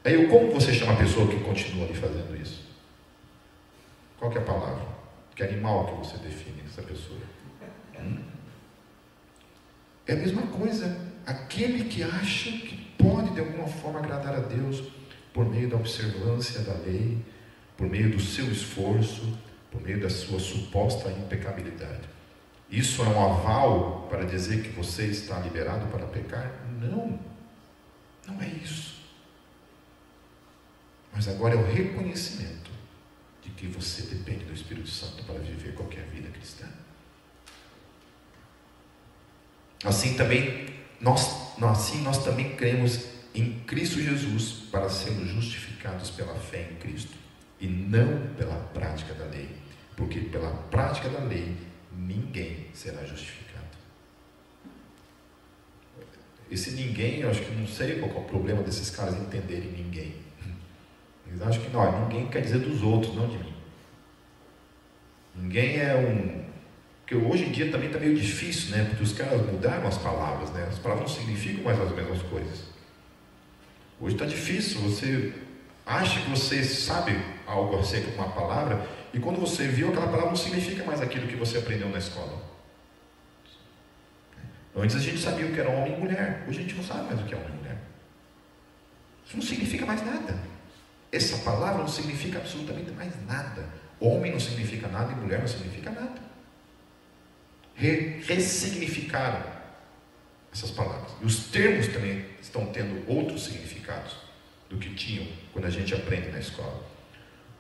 [0.05, 2.63] Aí, como você chama a pessoa que continua ali fazendo isso?
[4.19, 4.87] Qual é a palavra?
[5.35, 7.19] Que animal que você define essa pessoa?
[7.99, 8.23] Hum?
[10.07, 10.95] É a mesma coisa.
[11.25, 14.85] Aquele que acha que pode de alguma forma agradar a Deus
[15.33, 17.19] por meio da observância da lei,
[17.75, 19.39] por meio do seu esforço,
[19.71, 22.09] por meio da sua suposta impecabilidade.
[22.71, 26.53] Isso é um aval para dizer que você está liberado para pecar?
[26.81, 27.19] Não,
[28.29, 29.04] não é isso.
[31.15, 32.71] Mas agora é o reconhecimento
[33.43, 36.67] de que você depende do Espírito Santo para viver qualquer vida cristã.
[39.85, 40.67] Assim também
[41.01, 47.15] nós, assim nós também cremos em Cristo Jesus para sermos justificados pela fé em Cristo
[47.61, 49.49] e não pela prática da lei,
[49.97, 51.57] porque pela prática da lei
[51.93, 53.45] ninguém será justificado.
[56.51, 60.24] Esse ninguém, eu acho que não sei qual é o problema desses caras entenderem ninguém.
[61.35, 63.53] Eles acham que não, ninguém quer dizer dos outros, não de mim.
[65.35, 66.45] Ninguém é um.
[67.01, 68.85] Porque hoje em dia também está meio difícil, né?
[68.85, 70.65] Porque os caras mudaram as palavras, né?
[70.69, 72.63] As palavras não significam mais as mesmas coisas.
[74.01, 75.33] Hoje está difícil, você
[75.85, 80.29] acha que você sabe algo acerca de uma palavra, e quando você viu, aquela palavra
[80.29, 82.43] não significa mais aquilo que você aprendeu na escola.
[84.75, 87.05] Antes a gente sabia o que era homem e mulher, hoje a gente não sabe
[87.05, 87.79] mais o que é homem e mulher.
[89.27, 90.54] Isso não significa mais nada.
[91.15, 93.65] Essa palavra não significa absolutamente mais nada.
[94.01, 96.21] Homem não significa nada e mulher não significa nada.
[97.77, 99.41] Re ressignificaram
[100.53, 101.13] essas palavras.
[101.23, 104.17] E os termos também estão tendo outros significados
[104.69, 106.83] do que tinham quando a gente aprende na escola.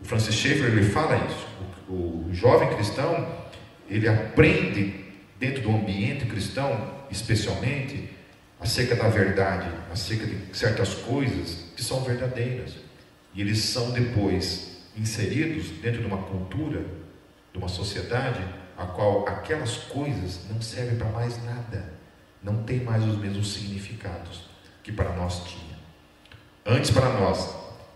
[0.00, 1.46] O Francis Schaeffer ele fala isso.
[1.88, 3.46] O, o jovem cristão
[3.88, 8.10] ele aprende dentro do ambiente cristão, especialmente,
[8.58, 12.83] acerca da verdade, acerca de certas coisas que são verdadeiras.
[13.34, 16.84] E eles são depois inseridos dentro de uma cultura,
[17.52, 18.42] de uma sociedade,
[18.76, 21.92] a qual aquelas coisas não servem para mais nada,
[22.42, 24.48] não tem mais os mesmos significados
[24.82, 25.74] que para nós tinha.
[26.64, 27.54] Antes para nós,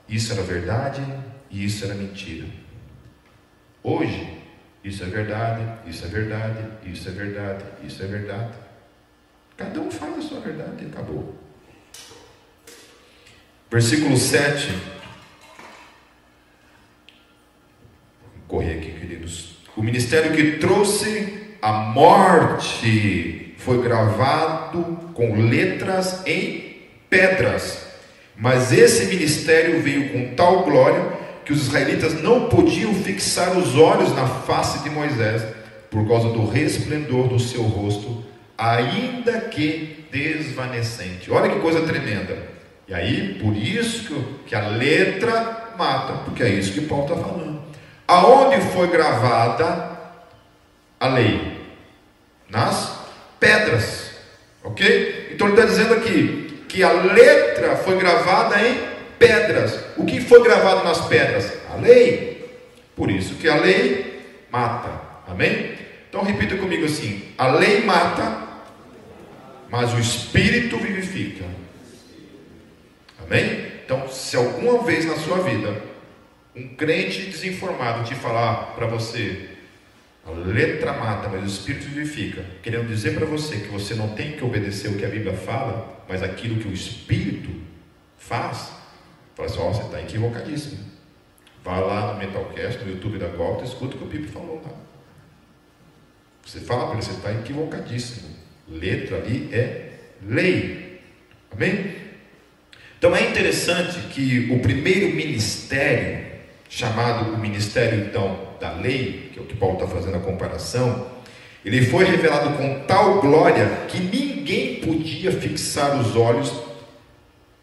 [0.09, 1.03] isso era verdade
[1.51, 2.46] e isso era mentira.
[3.83, 4.42] Hoje,
[4.83, 8.59] isso é verdade, isso é verdade, isso é verdade, isso é verdade.
[9.57, 11.37] Cada um faz a sua verdade e acabou.
[13.70, 14.97] Versículo 7.
[18.48, 19.58] Correr aqui, queridos.
[19.76, 24.82] O ministério que trouxe a morte foi gravado
[25.14, 27.87] com letras em pedras.
[28.37, 31.04] Mas esse ministério veio com tal glória
[31.44, 35.42] que os israelitas não podiam fixar os olhos na face de Moisés
[35.90, 38.24] por causa do resplendor do seu rosto,
[38.56, 41.30] ainda que desvanecente.
[41.30, 42.37] Olha que coisa tremenda.
[42.87, 44.14] E aí, por isso
[44.46, 47.47] que, a letra mata, porque é isso que Paulo está falando.
[48.09, 49.90] Aonde foi gravada
[50.99, 51.59] a lei?
[52.49, 52.99] Nas
[53.38, 54.12] pedras.
[54.64, 55.29] Ok?
[55.33, 58.81] Então ele está dizendo aqui que a letra foi gravada em
[59.18, 59.79] pedras.
[59.97, 61.53] O que foi gravado nas pedras?
[61.71, 62.64] A lei.
[62.97, 64.90] Por isso que a lei mata.
[65.29, 65.77] Amém?
[66.09, 68.38] Então repita comigo assim: a lei mata,
[69.71, 71.44] mas o Espírito vivifica.
[73.23, 73.68] Amém?
[73.85, 75.75] Então, se alguma vez na sua vida
[76.59, 79.49] um crente desinformado te falar para você,
[80.27, 84.33] a letra mata, mas o Espírito vivifica, querendo dizer para você que você não tem
[84.33, 87.51] que obedecer o que a Bíblia fala, mas aquilo que o Espírito
[88.18, 88.79] faz,
[89.38, 90.79] Fala assim, oh, você está equivocadíssimo.
[91.63, 94.73] Vá lá no Metalcast, no YouTube da Gota, escuta o que o Pipe falou lá.
[96.44, 98.31] Você fala para ele, você está equivocadíssimo.
[98.67, 101.00] Letra ali é lei.
[101.52, 101.94] Amém?
[102.98, 106.27] Então é interessante que o primeiro ministério,
[106.69, 111.06] chamado o ministério então da lei, que é o que Paulo está fazendo a comparação,
[111.64, 116.52] ele foi revelado com tal glória que ninguém podia fixar os olhos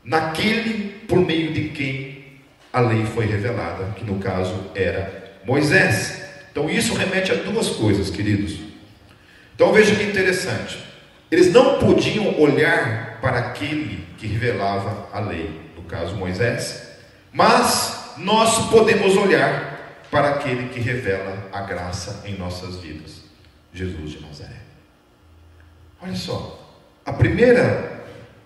[0.03, 2.15] naquele por meio de quem
[2.71, 6.21] a lei foi revelada, que no caso era Moisés.
[6.51, 8.59] Então isso remete a duas coisas, queridos.
[9.55, 10.77] Então veja que interessante.
[11.31, 16.87] Eles não podiam olhar para aquele que revelava a lei, no caso Moisés,
[17.31, 23.23] mas nós podemos olhar para aquele que revela a graça em nossas vidas,
[23.73, 24.61] Jesus de Nazaré.
[26.01, 27.95] Olha só, a primeira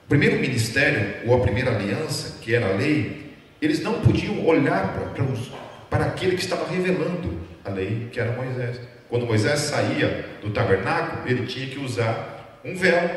[0.06, 4.92] o primeiro ministério, ou a primeira aliança, que era a lei, eles não podiam olhar
[4.92, 5.52] para, para, os,
[5.88, 8.82] para aquele que estava revelando a lei, que era Moisés.
[9.08, 13.08] Quando Moisés saía do tabernáculo, ele tinha que usar um véu,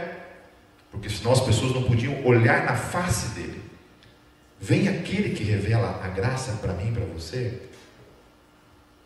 [0.90, 3.61] porque senão as pessoas não podiam olhar na face dele.
[4.62, 7.62] Vem aquele que revela a graça para mim para você,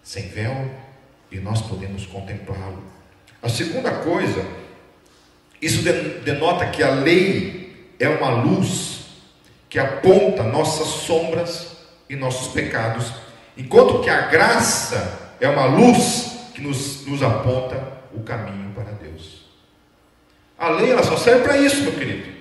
[0.02, 0.70] sem véu,
[1.32, 2.82] e nós podemos contemplá-lo.
[3.42, 4.46] A segunda coisa,
[5.62, 5.82] isso
[6.22, 9.06] denota que a lei é uma luz
[9.70, 13.10] que aponta nossas sombras e nossos pecados,
[13.56, 19.46] enquanto que a graça é uma luz que nos, nos aponta o caminho para Deus.
[20.58, 22.35] A lei ela só serve para isso, meu querido.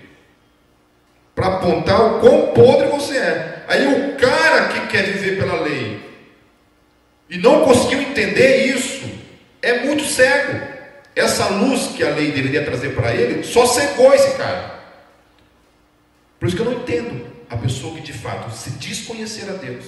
[1.36, 3.66] Para apontar o quão podre você é.
[3.68, 6.06] Aí o cara que quer viver pela lei
[7.30, 9.06] e não conseguiu entender isso,
[9.62, 10.76] é muito cego.
[11.16, 14.80] Essa luz que a lei deveria trazer para ele, só cegou esse cara.
[16.40, 19.54] Por isso que eu não entendo a pessoa que de fato se diz conhecer a
[19.54, 19.86] Deus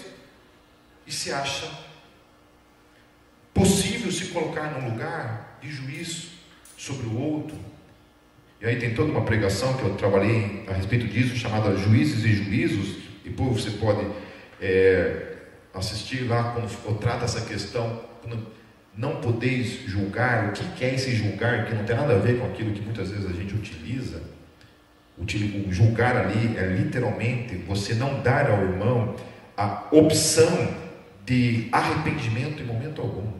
[1.05, 1.69] e se acha
[3.53, 6.29] possível se colocar num lugar de juízo
[6.77, 7.57] sobre o outro.
[8.59, 12.33] E aí tem toda uma pregação que eu trabalhei a respeito disso, chamada Juízes e
[12.33, 14.05] Juízos, e depois você pode
[14.59, 15.35] é,
[15.73, 18.01] assisti lá quando trata essa questão,
[18.95, 22.47] não podeis julgar, o que é esse julgar, que não tem nada a ver com
[22.47, 24.23] aquilo que muitas vezes a gente utiliza.
[25.17, 29.15] O julgar ali é literalmente você não dar ao irmão
[29.55, 30.75] a opção
[31.25, 33.31] de arrependimento em momento algum.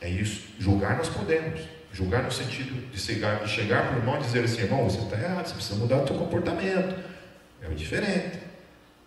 [0.00, 0.48] É isso.
[0.58, 1.60] Julgar nós podemos.
[1.92, 4.98] Julgar no sentido de chegar, de chegar para o irmão e dizer assim, irmão, você
[4.98, 6.94] está errado, você precisa mudar o seu comportamento.
[7.62, 8.38] É diferente.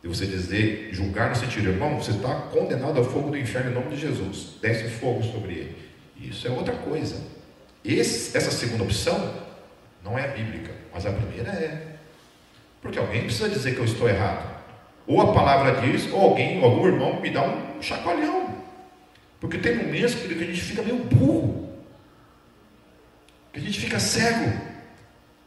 [0.02, 3.74] De você dizer, julgar no sentido, irmão, você está condenado ao fogo do inferno em
[3.74, 4.58] nome de Jesus.
[4.62, 5.78] Desce fogo sobre ele.
[6.22, 7.16] Isso é outra coisa.
[7.84, 9.34] Esse, essa segunda opção
[10.04, 11.96] não é bíblica, mas a primeira é.
[12.82, 14.56] Porque alguém precisa dizer que eu estou errado.
[15.08, 18.56] Ou a palavra diz, ou alguém, algum irmão me dá um chacoalhão.
[19.40, 21.65] Porque tem momentos que a gente fica meio burro.
[23.56, 24.52] Que a gente fica cego.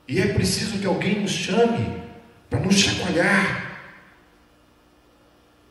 [0.08, 2.02] E é preciso que alguém nos chame
[2.48, 3.82] para nos chacoalhar.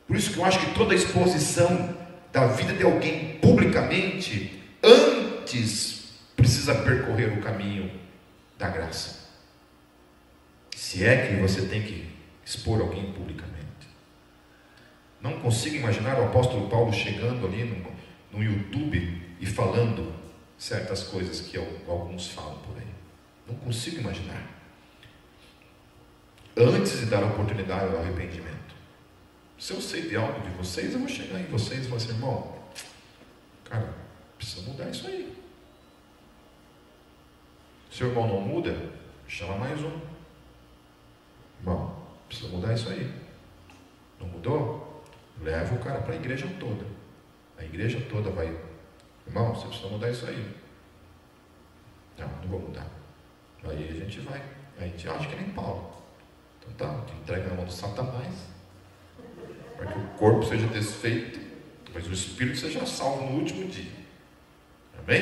[0.05, 1.97] Por isso que eu acho que toda exposição
[2.31, 7.89] da vida de alguém publicamente, antes precisa percorrer o caminho
[8.55, 9.31] da graça.
[10.75, 12.07] Se é que você tem que
[12.45, 13.57] expor alguém publicamente.
[15.19, 20.16] Não consigo imaginar o apóstolo Paulo chegando ali no, no YouTube e falando
[20.58, 22.88] certas coisas que alguns falam por aí.
[23.47, 24.58] Não consigo imaginar.
[26.55, 28.58] Antes de dar oportunidade ao arrependimento.
[29.60, 32.10] Se eu sei de algo de vocês, eu vou chegar em vocês e falar assim,
[32.10, 32.58] irmão,
[33.64, 33.93] cara,
[34.38, 35.36] precisa mudar isso aí.
[37.91, 38.76] Se o irmão não muda,
[39.28, 39.99] chama mais um.
[41.60, 43.12] Irmão, precisa mudar isso aí.
[44.20, 45.03] Não mudou?
[45.41, 46.86] Leva o cara para a igreja toda.
[47.58, 48.55] A igreja toda vai,
[49.28, 50.55] irmão, você precisa mudar isso aí.
[52.17, 52.88] Não, não vou mudar.
[53.63, 54.41] Aí a gente vai.
[54.80, 55.91] A gente acha que nem Paulo.
[56.59, 58.34] Então tá, gente entrega na mão do Satanás
[59.78, 61.39] para que o corpo seja desfeito,
[61.93, 63.91] mas o espírito seja salvo no último dia.
[64.99, 65.21] Amém?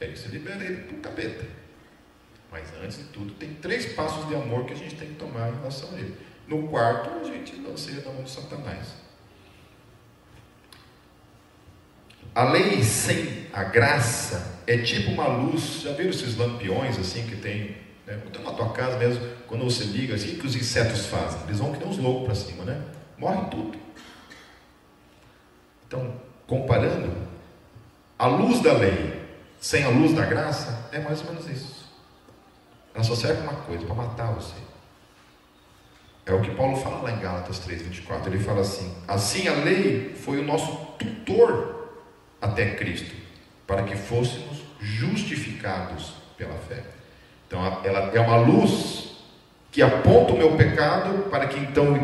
[0.00, 1.46] E aí você libera ele para o capeta.
[2.50, 5.48] Mas antes de tudo, tem três passos de amor que a gente tem que tomar
[5.48, 6.16] em relação a ele.
[6.46, 8.94] No quarto, a gente lanceia na mão de Satanás.
[12.34, 15.82] A lei sem a graça é tipo uma luz.
[15.82, 17.76] Já viram esses lampiões assim que tem?
[18.06, 18.20] Né?
[18.26, 21.40] Então, na tua casa mesmo, quando você liga, assim, o que os insetos fazem?
[21.44, 22.82] Eles vão que nem uns loucos para cima, né?
[23.22, 23.78] morre tudo.
[25.86, 27.12] Então, comparando,
[28.18, 29.22] a luz da lei
[29.60, 31.88] sem a luz da graça é mais ou menos isso.
[32.92, 34.54] Ela só serve uma coisa, para matar você.
[36.26, 38.26] É o que Paulo fala lá em Gálatas 3,24.
[38.26, 41.81] Ele fala assim: Assim a lei foi o nosso tutor
[42.42, 43.14] até Cristo,
[43.66, 46.82] para que fôssemos justificados pela fé.
[47.46, 49.12] Então ela é uma luz
[49.70, 51.96] que aponta o meu pecado para que então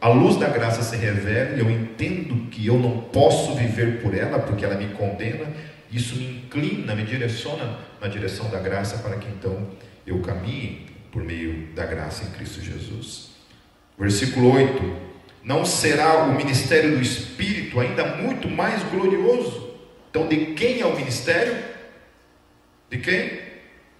[0.00, 4.14] a luz da graça se revela e eu entendo que eu não posso viver por
[4.14, 5.46] ela porque ela me condena,
[5.90, 9.68] isso me inclina, me direciona na direção da graça para que então
[10.06, 13.30] eu caminhe por meio da graça em Cristo Jesus.
[13.98, 14.96] Versículo 8:
[15.44, 19.69] Não será o ministério do Espírito ainda muito mais glorioso?
[20.10, 21.56] Então, de quem é o ministério?
[22.90, 23.40] De quem?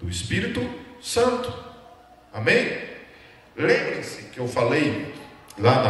[0.01, 0.69] Do Espírito
[1.01, 1.53] Santo.
[2.33, 2.79] Amém?
[3.57, 5.15] Lembre-se que eu falei
[5.57, 5.83] lá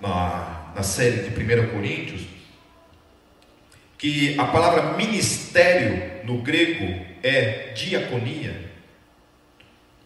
[0.00, 2.22] na, na, na série de 1 Coríntios,
[3.98, 8.70] que a palavra ministério no grego é diaconia,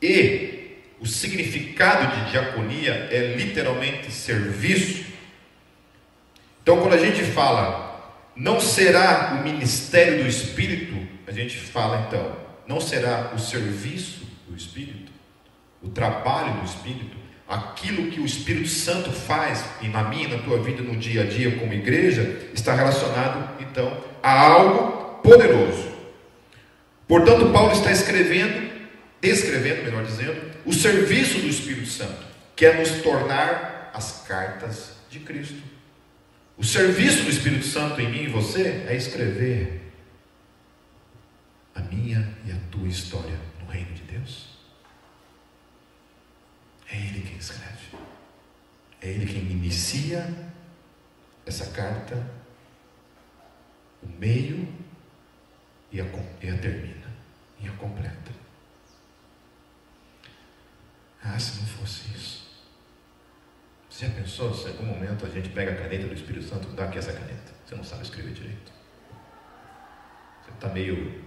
[0.00, 5.04] e o significado de diaconia é literalmente serviço.
[6.62, 7.83] Então, quando a gente fala,
[8.36, 10.94] não será o ministério do Espírito,
[11.26, 15.12] a gente fala então, não será o serviço do Espírito,
[15.82, 17.16] o trabalho do Espírito,
[17.48, 21.26] aquilo que o Espírito Santo faz e na minha, na tua vida, no dia a
[21.26, 25.94] dia como igreja, está relacionado então a algo poderoso.
[27.06, 28.70] Portanto, Paulo está escrevendo,
[29.20, 32.24] descrevendo, melhor dizendo, o serviço do Espírito Santo,
[32.56, 35.73] que é nos tornar as cartas de Cristo.
[36.56, 39.92] O serviço do Espírito Santo em mim e você é escrever
[41.74, 44.54] a minha e a tua história no reino de Deus.
[46.88, 47.96] É Ele quem escreve.
[49.00, 50.32] É Ele quem inicia
[51.44, 52.24] essa carta,
[54.02, 54.68] o meio
[55.90, 56.04] e a,
[56.40, 57.12] e a termina,
[57.60, 58.32] e a completa.
[61.22, 62.43] Ah, se não fosse isso.
[63.94, 66.68] Você já pensou se em algum momento a gente pega a caneta do Espírito Santo
[66.68, 67.52] e dá aqui essa caneta?
[67.64, 68.72] Você não sabe escrever direito.
[70.42, 71.24] Você está meio,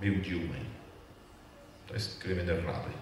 [0.00, 0.66] meio Dilma aí.
[1.82, 2.96] Está escrevendo errado aí.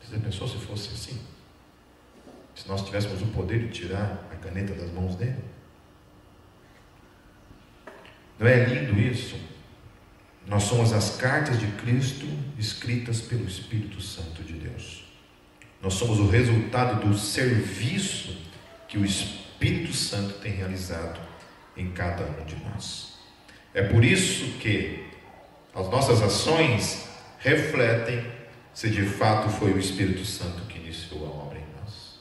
[0.00, 1.20] Você pensou se fosse assim?
[2.54, 5.44] se nós tivéssemos o poder de tirar a caneta das mãos dele?
[8.38, 9.38] Não é lindo isso?
[10.46, 12.24] Nós somos as cartas de Cristo
[12.58, 15.07] escritas pelo Espírito Santo de Deus.
[15.80, 18.36] Nós somos o resultado do serviço
[18.88, 21.20] que o Espírito Santo tem realizado
[21.76, 23.18] em cada um de nós.
[23.72, 25.06] É por isso que
[25.74, 27.08] as nossas ações
[27.38, 28.26] refletem
[28.74, 32.18] se de fato foi o Espírito Santo que iniciou a obra em nós.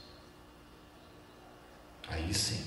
[2.10, 2.64] Aí sim.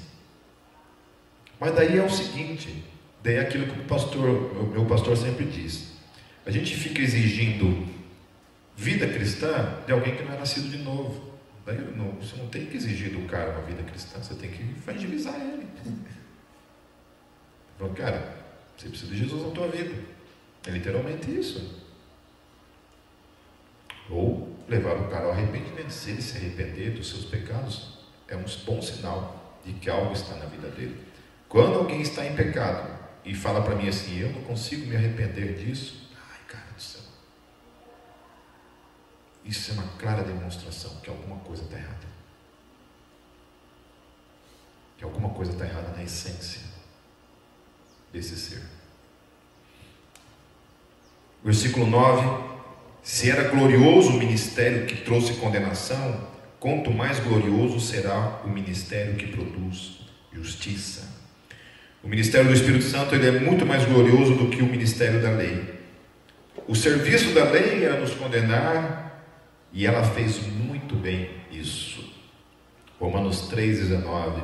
[1.59, 2.85] Mas daí é o seguinte,
[3.23, 5.93] daí é aquilo que o pastor, meu, pastor sempre diz.
[6.47, 7.87] A gente fica exigindo
[8.81, 11.35] vida cristã de alguém que não é nascido de novo.
[11.67, 14.63] Daí não, você não tem que exigir do cara uma vida cristã, você tem que
[14.63, 15.69] evangelizar ele.
[17.95, 18.37] Cara,
[18.77, 19.95] você precisa de Jesus na tua vida.
[20.67, 21.79] É literalmente isso.
[24.09, 25.91] Ou levar o cara ao arrependimento.
[25.91, 30.37] Se ele se arrepender dos seus pecados, é um bom sinal de que algo está
[30.37, 30.99] na vida dele.
[31.51, 35.59] Quando alguém está em pecado e fala para mim assim, eu não consigo me arrepender
[35.59, 37.03] disso, ai, cara do céu.
[39.45, 42.11] Isso é uma clara demonstração que alguma coisa está errada.
[44.99, 46.61] Que alguma coisa está errada na essência
[48.13, 48.63] desse ser.
[51.43, 52.45] Versículo 9:
[53.03, 56.29] Se era glorioso o ministério que trouxe condenação,
[56.59, 60.01] quanto mais glorioso será o ministério que produz
[60.33, 61.09] justiça.
[62.03, 65.31] O ministério do Espírito Santo ele é muito mais glorioso do que o ministério da
[65.31, 65.81] lei.
[66.67, 69.00] O serviço da lei era nos condenar
[69.73, 72.13] e ela fez muito bem isso.
[72.99, 74.43] Romanos 3,19.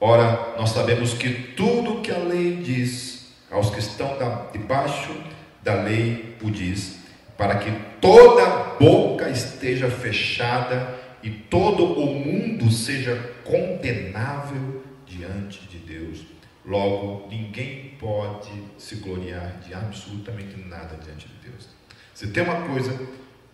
[0.00, 4.16] Ora, nós sabemos que tudo que a lei diz aos que estão
[4.52, 5.14] debaixo
[5.62, 6.98] da lei o diz,
[7.36, 16.24] para que toda boca esteja fechada e todo o mundo seja condenável diante de Deus.
[16.64, 21.68] Logo, ninguém pode se gloriar de absolutamente nada diante de Deus.
[22.14, 22.98] Se tem uma coisa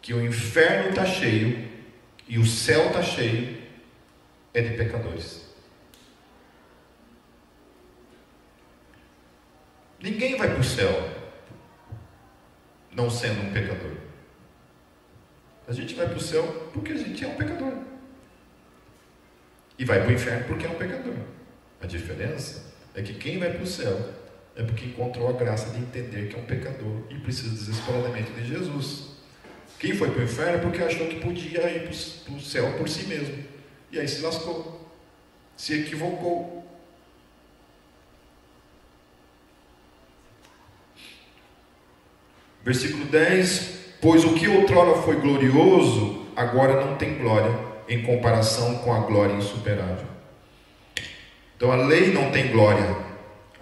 [0.08, 1.68] que o inferno está cheio
[2.26, 3.58] e o céu está cheio,
[4.54, 5.46] é de pecadores.
[10.00, 10.90] Ninguém vai para o céu
[12.90, 13.98] não sendo um pecador.
[15.66, 17.74] A gente vai para o céu porque a gente é um pecador.
[19.78, 21.16] E vai para o inferno porque é um pecador.
[21.82, 24.14] A diferença é que quem vai para o céu
[24.56, 28.46] é porque encontrou a graça de entender que é um pecador e precisa desesperadamente de
[28.46, 29.17] Jesus.
[29.78, 32.88] Quem foi para o inferno é porque achou que podia ir para o céu por
[32.88, 33.44] si mesmo.
[33.92, 34.90] E aí se lascou,
[35.56, 36.66] se equivocou.
[42.64, 47.56] Versículo 10: Pois o que outrora foi glorioso, agora não tem glória,
[47.88, 50.06] em comparação com a glória insuperável.
[51.56, 52.96] Então a lei não tem glória,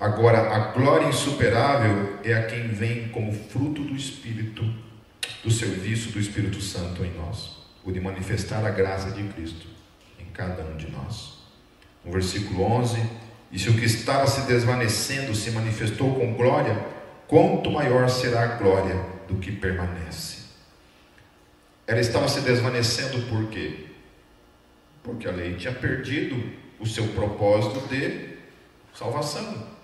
[0.01, 4.65] agora a glória insuperável é a quem vem como fruto do Espírito,
[5.43, 9.67] do serviço do Espírito Santo em nós, o de manifestar a graça de Cristo
[10.19, 11.39] em cada um de nós.
[12.05, 13.03] No versículo 11:
[13.53, 16.85] E se o que estava se desvanecendo se manifestou com glória,
[17.27, 18.97] quanto maior será a glória
[19.29, 20.47] do que permanece.
[21.87, 23.87] Ela estava se desvanecendo por quê?
[25.03, 28.37] Porque a lei tinha perdido o seu propósito de
[28.93, 29.76] salvação.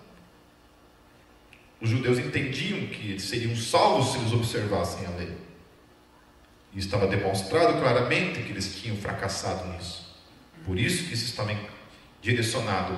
[1.82, 5.32] Os judeus entendiam que eles seriam salvos se eles observassem a lei.
[6.72, 10.16] E estava demonstrado claramente que eles tinham fracassado nisso.
[10.64, 11.52] Por isso que isso estava
[12.22, 12.96] direcionado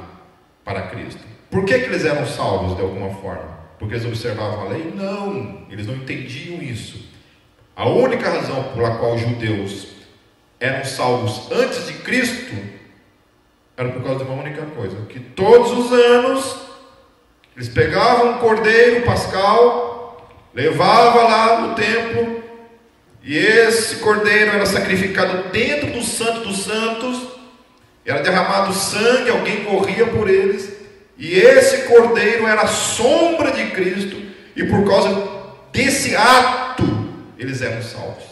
[0.62, 1.22] para Cristo.
[1.50, 3.58] Por que, que eles eram salvos de alguma forma?
[3.78, 4.92] Porque eles observavam a lei?
[4.94, 7.08] Não, eles não entendiam isso.
[7.74, 9.94] A única razão pela qual os judeus
[10.60, 12.54] eram salvos antes de Cristo
[13.78, 16.73] era por causa de uma única coisa: que todos os anos
[17.56, 22.42] eles pegavam um cordeiro pascal, levavam lá no templo,
[23.22, 27.28] e esse cordeiro era sacrificado dentro do Santo dos Santos,
[28.04, 30.72] era derramado sangue, alguém morria por eles,
[31.16, 34.20] e esse cordeiro era a sombra de Cristo,
[34.56, 35.28] e por causa
[35.72, 36.84] desse ato,
[37.38, 38.24] eles eram salvos.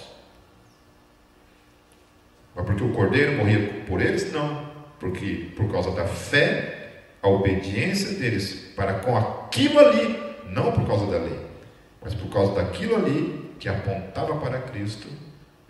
[2.55, 4.31] Mas porque o cordeiro morria por eles?
[4.33, 4.71] Não.
[5.01, 6.82] Porque por causa da fé,
[7.23, 11.47] a obediência deles para com aquilo ali, não por causa da lei,
[12.03, 15.07] mas por causa daquilo ali que apontava para Cristo,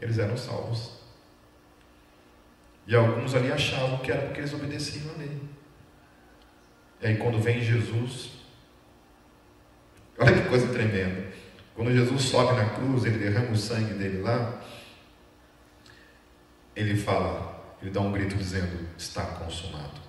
[0.01, 0.93] eles eram salvos.
[2.87, 5.39] E alguns ali achavam que era porque eles obedeciam a lei.
[7.03, 8.31] E aí quando vem Jesus,
[10.19, 11.31] olha que coisa tremenda.
[11.75, 14.61] Quando Jesus sobe na cruz, ele derrama o sangue dele lá,
[16.75, 20.02] ele fala: ele dá um grito dizendo: Está consumado.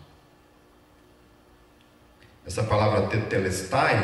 [2.46, 3.96] Essa palavra tetelestai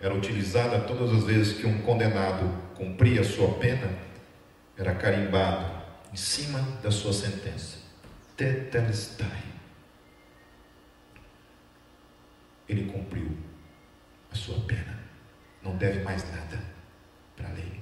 [0.00, 3.88] era utilizada todas as vezes que um condenado cumpria a sua pena,
[4.76, 7.78] era carimbado em cima da sua sentença.
[8.36, 9.42] Tetelestai.
[12.68, 13.36] Ele cumpriu
[14.32, 14.98] a sua pena.
[15.62, 16.58] Não deve mais nada
[17.36, 17.80] para a lei.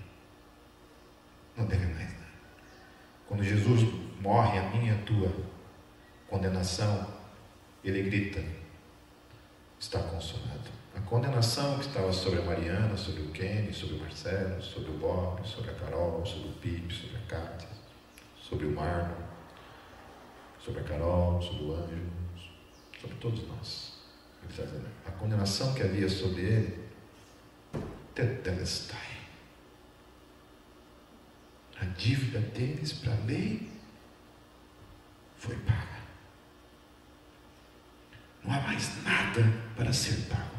[1.57, 2.27] Não deve mais nada.
[3.27, 3.83] Quando Jesus
[4.21, 5.33] morre a minha e a tua
[6.29, 7.07] condenação,
[7.83, 8.41] ele grita:
[9.81, 10.71] está consumado.
[10.95, 14.99] A condenação que estava sobre a Mariana, sobre o Kenny, sobre o Marcelo, sobre o
[14.99, 17.69] Bob, sobre a Carol, sobre o Pipe, sobre a Cátia,
[18.39, 19.17] sobre o Marlon,
[20.63, 22.11] sobre a Carol, sobre o Anjo,
[23.01, 23.99] sobre todos nós.
[25.07, 26.89] A condenação que havia sobre ele,
[28.15, 29.19] tetelestai.
[31.81, 33.71] A dívida deles para a lei
[35.37, 36.00] foi paga.
[38.51, 39.45] Não há mais nada
[39.77, 40.57] para ser pago.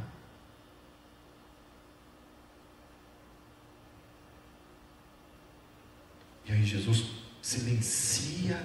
[6.45, 7.11] E aí Jesus
[7.41, 8.63] silencia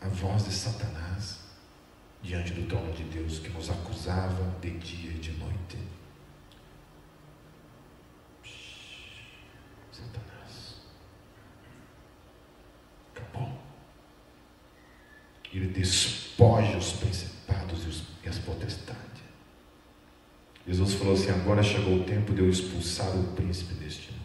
[0.00, 1.40] a voz de Satanás
[2.22, 5.78] diante do trono de Deus que nos acusava de dia e de noite.
[9.92, 10.80] Satanás.
[13.14, 13.60] Acabou.
[15.52, 17.27] Ele despoja os principados
[18.28, 19.22] as potestades.
[20.66, 24.18] Jesus falou assim: agora chegou o tempo de eu expulsar o príncipe deste mundo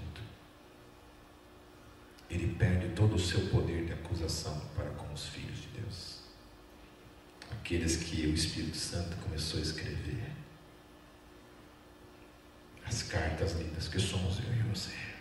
[2.33, 6.19] ele perde todo o seu poder de acusação para com os filhos de Deus.
[7.51, 10.31] Aqueles que o Espírito Santo começou a escrever.
[12.85, 15.12] As cartas lindas que somos eu e você.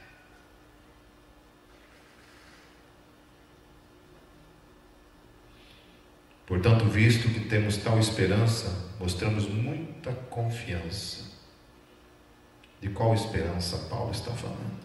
[6.53, 11.25] Portanto, visto que temos tal esperança, mostramos muita confiança.
[12.79, 14.83] De qual esperança Paulo está falando?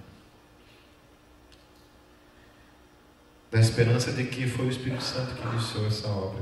[3.51, 6.41] da esperança de que foi o Espírito Santo que iniciou essa obra.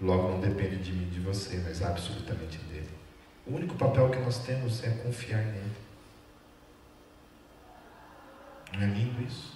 [0.00, 2.90] Logo, não depende de mim, de você, mas absolutamente dele.
[3.44, 5.72] O único papel que nós temos é confiar nele.
[8.72, 9.52] Não é lindo isso?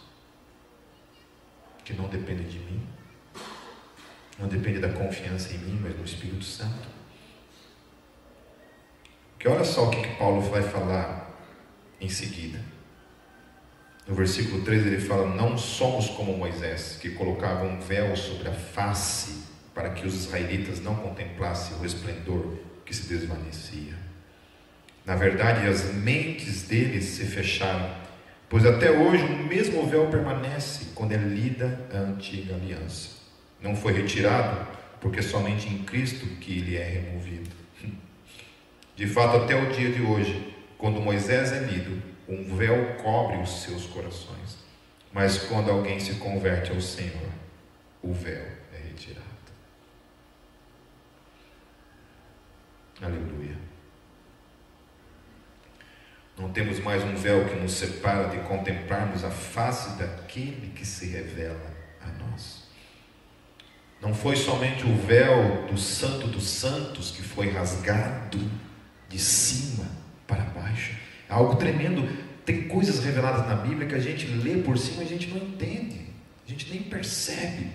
[1.84, 2.84] Que não depende de mim,
[4.38, 6.88] não depende da confiança em mim, mas no Espírito Santo.
[9.38, 11.30] Que olha só o que, que Paulo vai falar
[12.00, 12.58] em seguida.
[14.06, 18.52] No versículo 3 ele fala: Não somos como Moisés, que colocava um véu sobre a
[18.52, 23.94] face para que os israelitas não contemplassem o resplendor que se desvanecia.
[25.04, 27.94] Na verdade, as mentes deles se fecharam,
[28.48, 33.23] pois até hoje o mesmo véu permanece quando é lida a antiga aliança.
[33.64, 34.68] Não foi retirado,
[35.00, 37.48] porque somente em Cristo que ele é removido.
[38.94, 43.62] De fato, até o dia de hoje, quando Moisés é lido, um véu cobre os
[43.62, 44.58] seus corações.
[45.10, 47.30] Mas quando alguém se converte ao Senhor,
[48.02, 49.24] o véu é retirado.
[53.00, 53.56] Aleluia.
[56.36, 61.06] Não temos mais um véu que nos separa de contemplarmos a face daquele que se
[61.06, 61.73] revela.
[64.04, 68.38] Não foi somente o véu do Santo dos Santos que foi rasgado
[69.08, 69.86] de cima
[70.26, 70.94] para baixo,
[71.26, 72.06] algo tremendo.
[72.44, 75.38] Tem coisas reveladas na Bíblia que a gente lê por cima e a gente não
[75.38, 76.02] entende,
[76.46, 77.70] a gente nem percebe.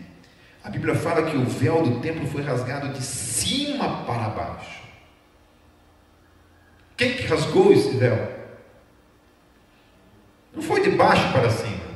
[0.64, 4.84] A Bíblia fala que o véu do templo foi rasgado de cima para baixo.
[6.96, 8.38] Quem que rasgou esse véu?
[10.54, 11.90] Não foi de baixo para cima.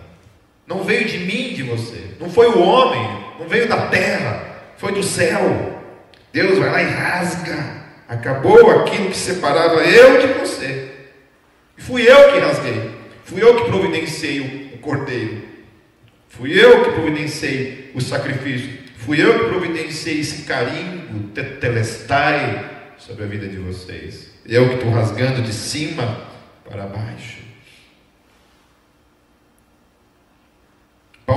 [0.65, 2.15] Não veio de mim, de você.
[2.19, 3.22] Não foi o homem.
[3.39, 4.53] Não veio da terra.
[4.77, 5.81] Foi do céu.
[6.31, 7.83] Deus vai lá e rasga.
[8.07, 10.91] Acabou aquilo que separava eu de você.
[11.77, 12.91] Fui eu que rasguei.
[13.23, 15.43] Fui eu que providenciei o cordeiro.
[16.27, 18.83] Fui eu que providenciei o sacrifício.
[18.97, 24.31] Fui eu que providenciei esse carimbo, tetelestai, sobre a vida de vocês.
[24.45, 26.25] Eu que estou rasgando de cima
[26.67, 27.42] para baixo.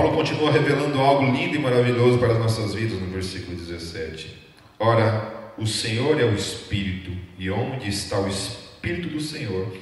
[0.06, 4.40] Paulo continua revelando algo lindo e maravilhoso para as nossas vidas no versículo 17.
[4.78, 9.76] Ora, o Senhor é o Espírito, e onde está o Espírito do Senhor,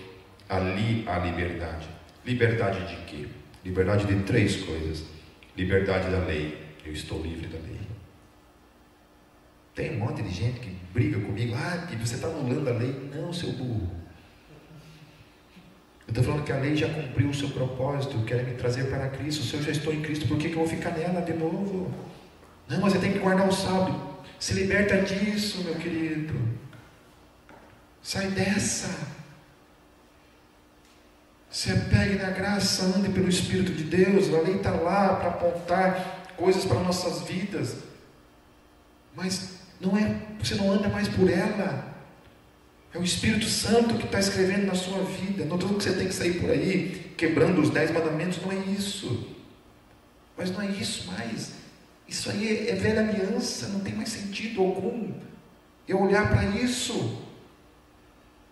[0.49, 1.87] ali há liberdade.
[2.25, 3.27] Liberdade de quê?
[3.63, 5.05] Liberdade de três coisas:
[5.55, 6.57] liberdade da lei,
[6.87, 7.81] eu estou livre da lei.
[9.75, 13.11] Tem um monte de gente que briga comigo, ah, você está anulando a lei.
[13.15, 13.91] Não, seu burro.
[16.15, 19.43] Estou falando que a lei já cumpriu o seu propósito, quer me trazer para Cristo.
[19.43, 21.93] Se eu já estou em Cristo, por que, que eu vou ficar nela de novo?
[22.69, 24.01] Não, mas você tem que guardar o sábado.
[24.39, 26.41] Se liberta disso, meu querido.
[28.01, 28.97] Sai dessa.
[31.51, 34.33] Se apegue na graça, ande pelo Espírito de Deus.
[34.33, 37.79] A lei está lá para apontar coisas para nossas vidas.
[39.17, 41.93] Mas não é, você não anda mais por ela.
[42.95, 45.45] É o Espírito Santo que está escrevendo na sua vida.
[45.45, 48.57] Não estou que você tem que sair por aí quebrando os dez mandamentos, não é
[48.57, 49.35] isso.
[50.37, 51.53] Mas não é isso mais.
[52.07, 55.13] Isso aí é velha aliança, não tem mais sentido algum.
[55.89, 57.21] Eu olhar para isso.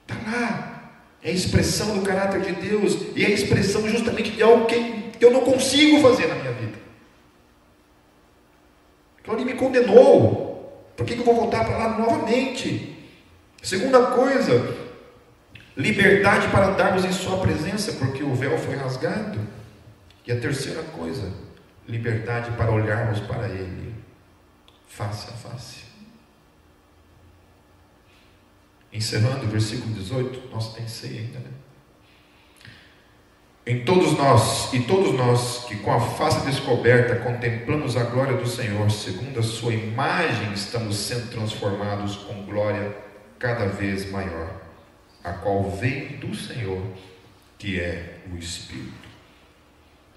[0.03, 0.93] Está lá.
[1.23, 5.13] É a expressão do caráter de Deus e é a expressão justamente de algo que
[5.21, 6.79] eu não consigo fazer na minha vida.
[9.21, 10.93] Então ele me condenou.
[10.97, 12.92] Por que, que eu vou voltar para lá novamente?
[13.63, 14.77] Segunda coisa,
[15.77, 19.39] liberdade para darmos em Sua presença, porque o véu foi rasgado.
[20.27, 21.33] E a terceira coisa,
[21.87, 23.95] liberdade para olharmos para Ele,
[24.89, 25.83] face a face.
[28.93, 31.51] Encerrando o versículo 18, nossa, tem ceia ainda, né?
[33.65, 38.47] Em todos nós, e todos nós que com a face descoberta contemplamos a glória do
[38.47, 43.12] Senhor, segundo a Sua imagem, estamos sendo transformados com glória
[43.43, 44.55] cada vez maior,
[45.25, 46.81] a qual vem do Senhor,
[47.59, 49.09] que é o Espírito.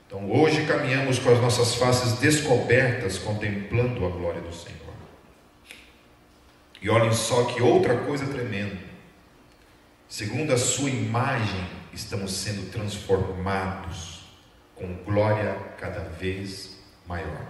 [0.05, 4.93] Então hoje caminhamos com as nossas faces descobertas, contemplando a glória do Senhor.
[6.80, 8.78] E olhem só que outra coisa tremenda.
[10.07, 14.23] Segundo a sua imagem, estamos sendo transformados
[14.76, 17.41] com glória cada vez maior.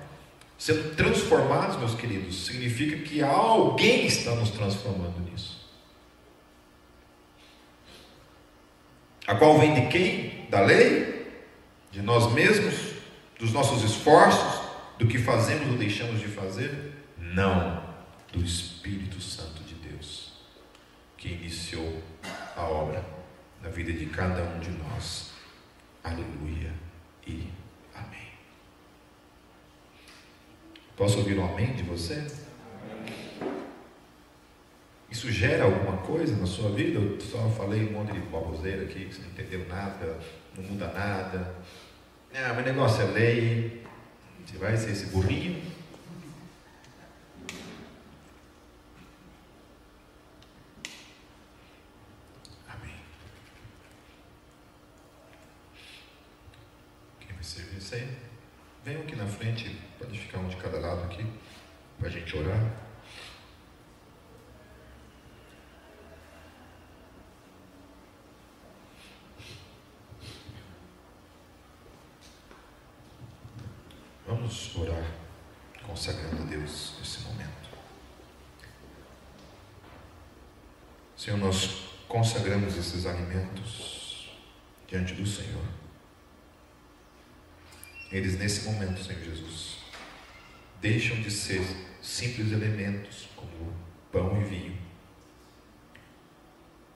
[0.57, 5.54] Sendo transformados, meus queridos, significa que alguém está nos transformando nisso.
[9.27, 10.47] A qual vem de quem?
[10.49, 11.27] Da lei?
[11.91, 12.93] De nós mesmos?
[13.39, 14.61] Dos nossos esforços?
[14.97, 16.93] Do que fazemos ou deixamos de fazer?
[17.17, 17.83] Não,
[18.31, 20.33] do Espírito Santo de Deus,
[21.17, 22.01] que iniciou
[22.55, 23.03] a obra
[23.61, 25.31] na vida de cada um de nós.
[26.03, 26.71] Aleluia
[27.27, 27.47] e
[27.93, 28.29] amém.
[30.95, 32.25] Posso ouvir um amém de você?
[35.09, 36.99] Isso gera alguma coisa na sua vida?
[36.99, 40.19] Eu só falei um monte de baboseira aqui, que você não entendeu nada,
[40.57, 41.55] não muda nada.
[42.33, 43.85] Ah, meu negócio é lei.
[44.45, 45.61] Você vai ser esse burrinho?
[52.67, 52.95] Amém.
[57.19, 57.95] Quem vai servir isso?
[58.83, 61.25] Venham aqui na frente, pode ficar um de cada lado aqui,
[61.97, 62.84] para a gente orar.
[74.27, 75.05] Vamos orar,
[75.85, 77.69] consagrando a Deus nesse momento.
[81.15, 84.35] Senhor, nós consagramos esses alimentos
[84.87, 85.63] diante do Senhor.
[88.11, 89.77] Eles, nesse momento, Senhor Jesus,
[90.81, 91.61] deixam de ser
[92.01, 93.73] simples elementos como
[94.11, 94.77] pão e vinho,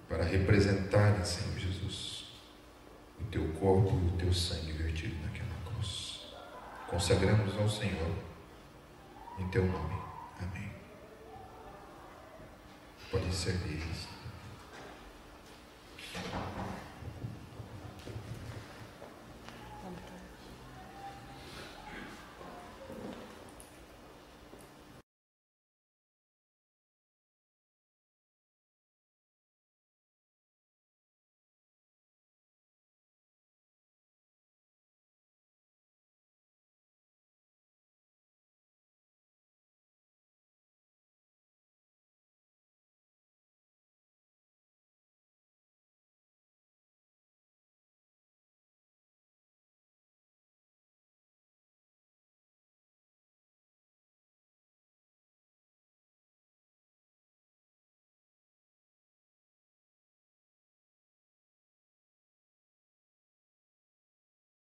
[0.07, 2.25] para representarem, Senhor Jesus,
[3.19, 5.58] o teu corpo e o teu sangue vertido naquela
[6.89, 8.11] consagramos ao Senhor
[9.37, 9.95] em teu nome.
[10.39, 10.71] Amém.
[13.11, 13.83] Pode servir.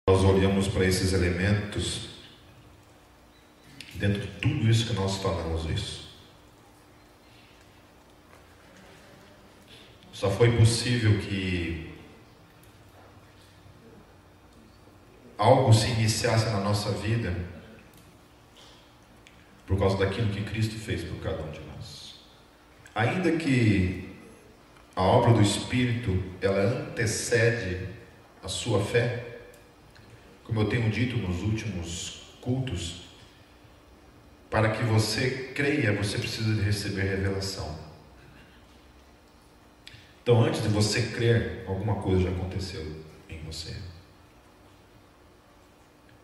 [0.08, 2.08] Nós olhamos para esses elementos,
[3.94, 6.10] dentro de tudo isso que nós falamos isso.
[10.12, 11.94] Só foi possível que
[15.38, 17.36] algo se iniciasse na nossa vida
[19.66, 22.20] por causa daquilo que Cristo fez por cada um de nós.
[22.92, 24.12] Ainda que
[24.96, 27.88] a obra do Espírito ela antecede
[28.42, 29.31] a sua fé,
[30.44, 33.02] como eu tenho dito nos últimos cultos,
[34.50, 37.78] para que você creia, você precisa de receber revelação.
[40.22, 42.84] Então, antes de você crer, alguma coisa já aconteceu
[43.28, 43.74] em você.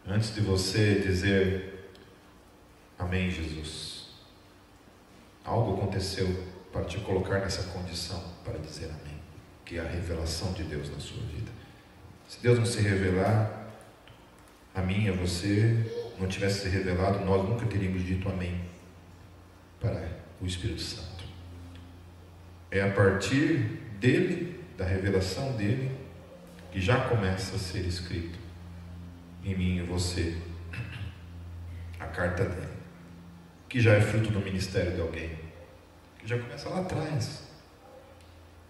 [0.06, 1.74] Antes de você dizer
[2.98, 4.08] Amém, Jesus,
[5.44, 6.26] algo aconteceu
[6.72, 9.18] para te colocar nessa condição para dizer Amém,
[9.64, 11.50] que é a revelação de Deus na sua vida.
[12.28, 13.57] Se Deus não se revelar
[14.78, 15.76] a mim a você,
[16.20, 18.60] não tivesse se revelado, nós nunca teríamos dito amém
[19.80, 20.08] para
[20.40, 21.24] o Espírito Santo.
[22.70, 23.58] É a partir
[23.98, 25.90] dele, da revelação dele,
[26.70, 28.38] que já começa a ser escrito
[29.44, 30.40] em mim e você
[31.98, 32.68] a carta dele,
[33.68, 35.36] que já é fruto do ministério de alguém,
[36.20, 37.48] que já começa lá atrás,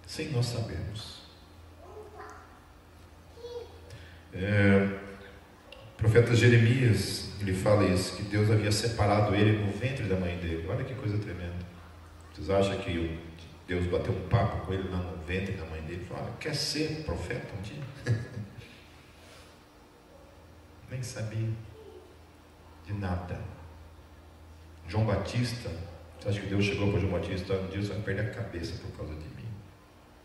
[0.07, 1.19] sem nós sabermos.
[4.33, 5.08] É,
[5.99, 10.37] o profeta Jeremias ele fala isso, que Deus havia separado ele no ventre da mãe
[10.39, 10.65] dele.
[10.69, 11.55] Olha que coisa tremenda.
[12.33, 13.19] Vocês acham que
[13.67, 16.05] Deus bateu um papo com ele lá no ventre da mãe dele?
[16.05, 17.83] Fala, quer ser profeta um dia?
[20.89, 21.49] Nem sabia
[22.87, 23.41] de nada.
[24.89, 25.71] João Batista,
[26.19, 27.55] você acha que Deus chegou para João Batista?
[27.55, 29.49] Um dia você vai perder a cabeça por causa de mim.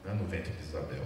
[0.06, 1.04] Lá no ventre de Isabel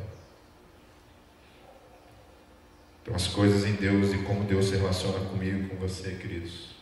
[3.13, 6.75] as coisas em Deus e como Deus se relaciona comigo e com você, queridos.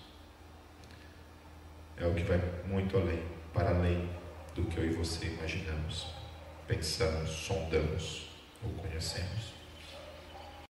[1.98, 3.24] É o que vai muito além,
[3.54, 4.10] para além
[4.54, 6.08] do que eu e você imaginamos,
[6.68, 8.30] pensamos, sondamos
[8.64, 9.55] ou conhecemos.